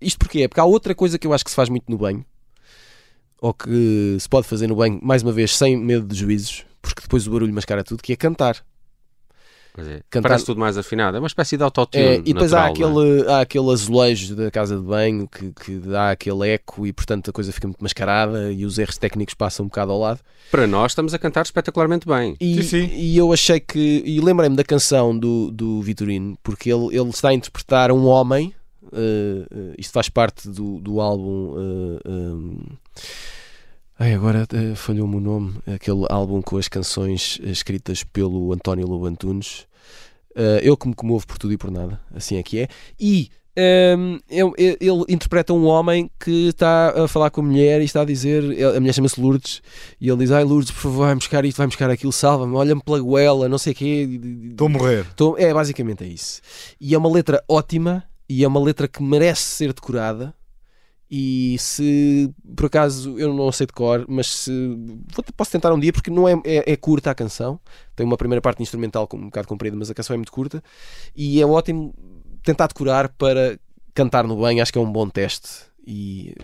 isto 0.00 0.18
porquê? 0.18 0.42
É 0.44 0.48
porque 0.48 0.60
há 0.60 0.64
outra 0.64 0.94
coisa 0.94 1.18
que 1.18 1.26
eu 1.26 1.32
acho 1.34 1.44
que 1.44 1.50
se 1.50 1.56
faz 1.56 1.68
muito 1.68 1.84
no 1.90 1.98
banho, 1.98 2.24
ou 3.40 3.52
que 3.54 4.16
se 4.18 4.28
pode 4.28 4.46
fazer 4.46 4.66
no 4.66 4.76
banho, 4.76 4.98
mais 5.02 5.22
uma 5.22 5.32
vez, 5.32 5.56
sem 5.56 5.76
medo 5.76 6.06
de 6.06 6.14
juízos, 6.18 6.64
porque 6.82 7.02
depois 7.02 7.26
o 7.26 7.30
barulho 7.30 7.52
mascara 7.54 7.84
tudo, 7.84 8.02
que 8.02 8.12
é 8.12 8.16
cantar. 8.16 8.56
Pois 9.74 9.86
é. 9.86 10.00
Cantar- 10.10 10.30
Parece 10.30 10.44
tudo 10.46 10.58
mais 10.58 10.76
afinado. 10.76 11.16
É 11.16 11.20
uma 11.20 11.28
espécie 11.28 11.56
de 11.56 11.62
autotune 11.62 12.02
É, 12.02 12.14
e 12.16 12.32
depois 12.32 12.52
há 12.52 12.66
é? 12.66 12.70
aquele, 12.70 13.28
há 13.28 13.40
aquele 13.42 13.70
azulejo 13.70 14.34
da 14.34 14.50
casa 14.50 14.76
de 14.76 14.82
banho 14.82 15.28
que, 15.28 15.52
que 15.52 15.76
dá 15.78 16.10
aquele 16.10 16.48
eco 16.48 16.84
e 16.84 16.92
portanto 16.92 17.30
a 17.30 17.32
coisa 17.32 17.52
fica 17.52 17.68
muito 17.68 17.80
mascarada 17.80 18.50
e 18.50 18.64
os 18.64 18.76
erros 18.76 18.98
técnicos 18.98 19.34
passam 19.34 19.66
um 19.66 19.68
bocado 19.68 19.92
ao 19.92 20.00
lado. 20.00 20.18
Para 20.50 20.66
nós 20.66 20.90
estamos 20.92 21.14
a 21.14 21.18
cantar 21.18 21.42
espetacularmente 21.44 22.08
bem. 22.08 22.34
E, 22.40 22.56
Sim, 22.56 22.62
sim. 22.88 22.90
e 22.92 23.16
eu 23.16 23.32
achei 23.32 23.60
que. 23.60 24.02
E 24.04 24.20
lembrei-me 24.20 24.56
da 24.56 24.64
canção 24.64 25.16
do, 25.16 25.48
do 25.52 25.80
Vitorino, 25.80 26.36
porque 26.42 26.72
ele, 26.72 26.96
ele 26.96 27.10
está 27.10 27.28
a 27.28 27.34
interpretar 27.34 27.92
um 27.92 28.04
homem. 28.06 28.52
Eh, 28.92 29.46
eh, 29.50 29.74
isto 29.78 29.92
faz 29.92 30.08
parte 30.08 30.48
do, 30.48 30.78
do 30.80 31.00
álbum. 31.00 31.54
eh, 32.04 32.08
um, 32.10 32.58
ai, 33.98 34.14
agora 34.14 34.46
eh, 34.52 34.74
falhou-me 34.74 35.16
o 35.16 35.20
nome. 35.20 35.54
Aquele 35.66 36.04
álbum 36.08 36.40
com 36.42 36.56
as 36.56 36.68
canções 36.68 37.38
eh, 37.42 37.50
escritas 37.50 38.02
pelo 38.04 38.52
António 38.52 38.86
Lobo 38.86 39.06
Antunes. 39.06 39.66
Eh, 40.34 40.60
eu 40.62 40.76
que 40.76 40.86
me 40.88 40.94
comovo 40.94 41.26
por 41.26 41.38
tudo 41.38 41.52
e 41.52 41.58
por 41.58 41.70
nada. 41.70 42.00
Assim 42.14 42.36
é 42.36 42.42
que 42.42 42.60
é. 42.60 42.68
E. 42.98 43.28
ehm, 43.60 44.18
eu- 44.30 44.54
eu- 44.56 44.76
ele 44.80 45.04
interpreta 45.12 45.52
um 45.52 45.64
homem 45.66 46.08
que 46.20 46.46
está 46.50 46.90
a 47.04 47.08
falar 47.08 47.28
com 47.30 47.40
a 47.40 47.44
mulher 47.44 47.80
e 47.80 47.84
está 47.84 48.02
a 48.02 48.04
dizer, 48.04 48.44
a 48.76 48.78
mulher 48.78 48.92
chama-se 48.92 49.20
Lourdes, 49.20 49.60
e 50.00 50.08
ele 50.08 50.18
diz: 50.18 50.30
Ai 50.30 50.44
Lourdes, 50.44 50.70
por 50.70 50.78
favor, 50.82 51.06
vai 51.06 51.14
buscar 51.16 51.44
isto, 51.44 51.56
vai 51.58 51.66
buscar 51.66 51.90
aquilo, 51.90 52.12
salva-me, 52.12 52.54
olha-me 52.54 52.80
pela 52.80 53.00
goela, 53.00 53.48
não 53.48 53.58
sei 53.58 53.72
o 53.72 53.76
quê. 53.76 54.20
Estou 54.52 54.68
a 54.68 54.70
morrer. 54.70 55.06
Tô- 55.16 55.36
É, 55.36 55.52
basicamente 55.52 56.04
é 56.04 56.06
isso. 56.06 56.40
E 56.80 56.94
é 56.94 56.98
uma 56.98 57.10
letra 57.10 57.42
ótima 57.48 58.04
e 58.28 58.44
é 58.44 58.48
uma 58.48 58.60
letra 58.60 58.86
que 58.88 59.02
merece 59.02 59.42
ser 59.42 59.72
decorada. 59.72 60.34
E 61.10 61.56
se 61.58 62.30
por 62.54 62.66
acaso 62.66 63.18
eu 63.18 63.32
não 63.32 63.50
sei 63.50 63.66
de 63.66 63.72
cor, 63.72 64.04
mas 64.06 64.26
se 64.26 64.50
vou- 65.14 65.24
posso 65.34 65.50
tentar 65.50 65.72
um 65.72 65.80
dia 65.80 65.90
porque 65.90 66.10
não 66.10 66.28
é, 66.28 66.34
é, 66.44 66.72
é 66.72 66.76
curta 66.76 67.10
a 67.10 67.14
canção. 67.14 67.58
Tem 67.96 68.04
uma 68.04 68.16
primeira 68.18 68.42
parte 68.42 68.62
instrumental 68.62 69.08
um 69.14 69.24
bocado 69.26 69.48
comprida, 69.48 69.74
mas 69.74 69.88
a 69.90 69.94
canção 69.94 70.12
é 70.12 70.18
muito 70.18 70.30
curta. 70.32 70.62
E 71.16 71.40
é 71.40 71.46
ótimo 71.46 71.94
tentar 72.42 72.66
decorar 72.66 73.08
para 73.08 73.58
cantar 73.94 74.24
no 74.26 74.36
bem. 74.42 74.60
Acho 74.60 74.70
que 74.70 74.78
é 74.78 74.82
um 74.82 74.92
bom 74.92 75.08
teste 75.08 75.48
e 75.86 76.34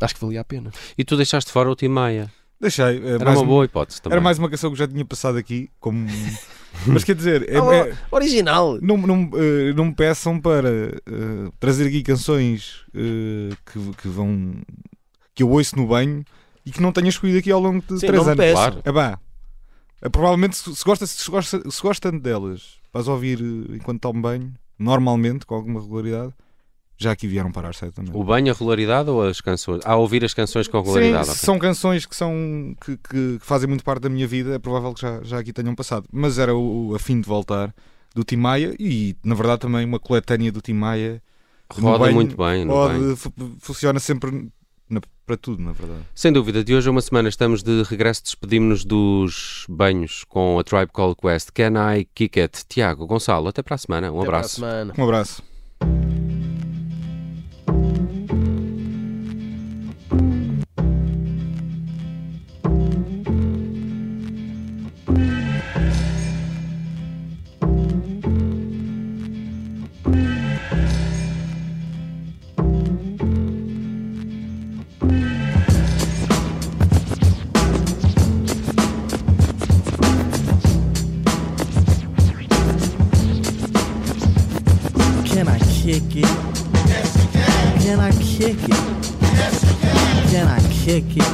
acho 0.00 0.14
que 0.14 0.20
valia 0.20 0.40
a 0.40 0.44
pena. 0.44 0.72
E 0.96 1.04
tu 1.04 1.14
deixaste 1.14 1.52
fora 1.52 1.70
o 1.70 1.76
Tim 1.76 1.88
Maia. 1.88 2.32
Deixei. 2.64 2.98
eh, 3.04 3.14
Era 3.14 3.24
mais 3.24 3.38
uma 3.38 3.44
um- 3.44 3.46
boa 3.46 3.64
hipótese 3.64 4.00
também. 4.00 4.14
Era 4.16 4.20
mais 4.22 4.38
uma 4.38 4.48
canção 4.48 4.70
que 4.72 4.78
já 4.78 4.88
tinha 4.88 5.04
passado 5.04 5.36
aqui. 5.38 5.70
Como... 5.78 6.06
Mas 6.86 7.04
quer 7.04 7.14
dizer, 7.14 7.48
é- 7.48 7.60
Oh, 7.60 7.72
é- 7.72 7.94
original! 8.10 8.78
não, 8.82 8.96
não, 8.96 9.30
eh, 9.34 9.72
não 9.74 9.84
me 9.86 9.94
peçam 9.94 10.40
para 10.40 10.68
eh, 10.70 11.50
trazer 11.60 11.86
aqui 11.86 12.02
canções 12.02 12.84
eh, 12.94 13.54
que, 13.70 13.78
que 14.02 14.08
vão. 14.08 14.54
que 15.34 15.42
eu 15.42 15.50
ouço 15.50 15.76
no 15.76 15.86
banho 15.86 16.24
e 16.66 16.72
que 16.72 16.80
não 16.80 16.90
tenha 16.90 17.08
escolhido 17.08 17.38
aqui 17.38 17.50
ao 17.52 17.60
longo 17.60 17.80
de 17.88 18.00
Sim, 18.00 18.06
três 18.06 18.26
anos. 18.26 18.52
Claro. 18.52 18.82
É. 18.84 19.18
É, 20.02 20.08
provavelmente, 20.08 20.56
se, 20.56 20.74
se 20.74 20.84
gosta, 20.84 21.06
se, 21.06 21.30
gosta, 21.30 21.70
se 21.70 21.80
gosta 21.82 22.10
tanto 22.10 22.22
delas, 22.22 22.74
vais 22.92 23.06
ouvir 23.08 23.40
enquanto 23.70 24.00
tomo 24.00 24.20
banho, 24.20 24.52
normalmente, 24.78 25.46
com 25.46 25.54
alguma 25.54 25.80
regularidade, 25.80 26.32
já 26.96 27.12
aqui 27.12 27.26
vieram 27.26 27.50
parar 27.50 27.74
certamente. 27.74 28.16
O 28.16 28.22
banho, 28.24 28.50
a 28.50 28.54
regularidade 28.54 29.10
ou 29.10 29.22
as 29.22 29.40
canções? 29.40 29.80
A 29.84 29.96
ouvir 29.96 30.24
as 30.24 30.32
canções 30.34 30.68
com 30.68 30.78
Sim, 30.80 30.86
regularidade. 30.86 31.28
ok. 31.30 31.34
são 31.40 31.58
canções 31.58 32.06
que, 32.06 32.14
são, 32.16 32.74
que, 32.84 32.96
que- 32.96 33.38
que 33.38 33.38
fazem 33.40 33.68
muito 33.68 33.82
parte 33.84 34.02
da 34.02 34.08
minha 34.08 34.26
vida, 34.26 34.54
é 34.54 34.58
provável 34.58 34.94
que 34.94 35.00
já, 35.02 35.20
já 35.22 35.38
aqui 35.38 35.52
tenham 35.52 35.74
passado. 35.74 36.06
Mas 36.12 36.38
era 36.38 36.54
o, 36.54 36.88
o 36.90 36.94
a 36.94 36.98
fim 36.98 37.20
de 37.20 37.28
voltar 37.28 37.74
do 38.14 38.22
Tim 38.22 38.36
Maia 38.36 38.74
e, 38.78 39.16
na 39.24 39.34
verdade, 39.34 39.60
também 39.60 39.84
uma 39.84 39.98
coletânea 39.98 40.52
do 40.52 40.60
Tim 40.60 40.74
Maia. 40.74 41.20
no 41.76 41.82
Roda 41.84 41.98
banho, 42.00 42.14
muito 42.14 42.36
bem. 42.36 42.66
banho. 42.66 43.16
fu- 43.16 43.32
funciona 43.58 43.98
sempre 43.98 44.48
na- 44.88 45.00
para 45.26 45.36
tudo, 45.36 45.60
na 45.62 45.72
verdade. 45.72 46.02
Sem 46.14 46.30
dúvida, 46.32 46.62
de 46.62 46.74
hoje 46.74 46.86
a 46.86 46.90
uma 46.92 47.00
semana 47.00 47.28
estamos 47.28 47.62
de 47.62 47.82
regresso, 47.84 48.22
despedimos-nos 48.22 48.84
dos 48.84 49.64
banhos 49.68 50.22
com 50.28 50.58
a 50.60 50.62
Tribe 50.62 50.92
Called 50.92 51.16
Quest. 51.20 51.48
Can 51.52 51.72
I 51.96 52.06
Kick 52.14 52.38
It? 52.38 52.64
Tiago, 52.68 53.04
Gonçalo, 53.06 53.48
até 53.48 53.62
para 53.62 53.74
a 53.74 53.78
semana. 53.78 54.12
Um 54.12 54.18
Até 54.18 54.26
para 54.26 54.36
a 54.36 54.38
abraço. 54.40 54.54
semana. 54.56 54.94
Um 54.96 55.02
abraço. 55.04 55.42
Kick 88.44 88.64
it? 88.64 88.70
Yes, 89.22 89.80
can. 89.80 90.28
Can 90.28 90.46
I 90.46 90.60
kick 90.68 91.16
it? 91.16 91.30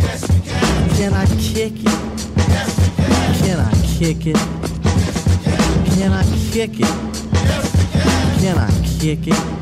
Yes, 0.00 0.26
can. 0.48 0.90
Can 0.96 1.12
I 1.12 1.26
kick 1.26 1.72
it? 1.72 1.90
Yes, 2.36 2.70
can. 2.96 3.34
Can 3.42 3.58
I 3.58 3.72
kick 3.98 4.26
it? 4.26 4.36
Yes, 4.84 5.24
can. 5.42 5.84
Can 5.96 6.12
I 6.12 6.22
kick 6.52 6.74
it? 6.74 6.86
Yes, 7.32 7.72
can. 7.92 8.40
Can 8.40 8.58
I 8.58 8.70
kick 9.00 9.26
it? 9.26 9.61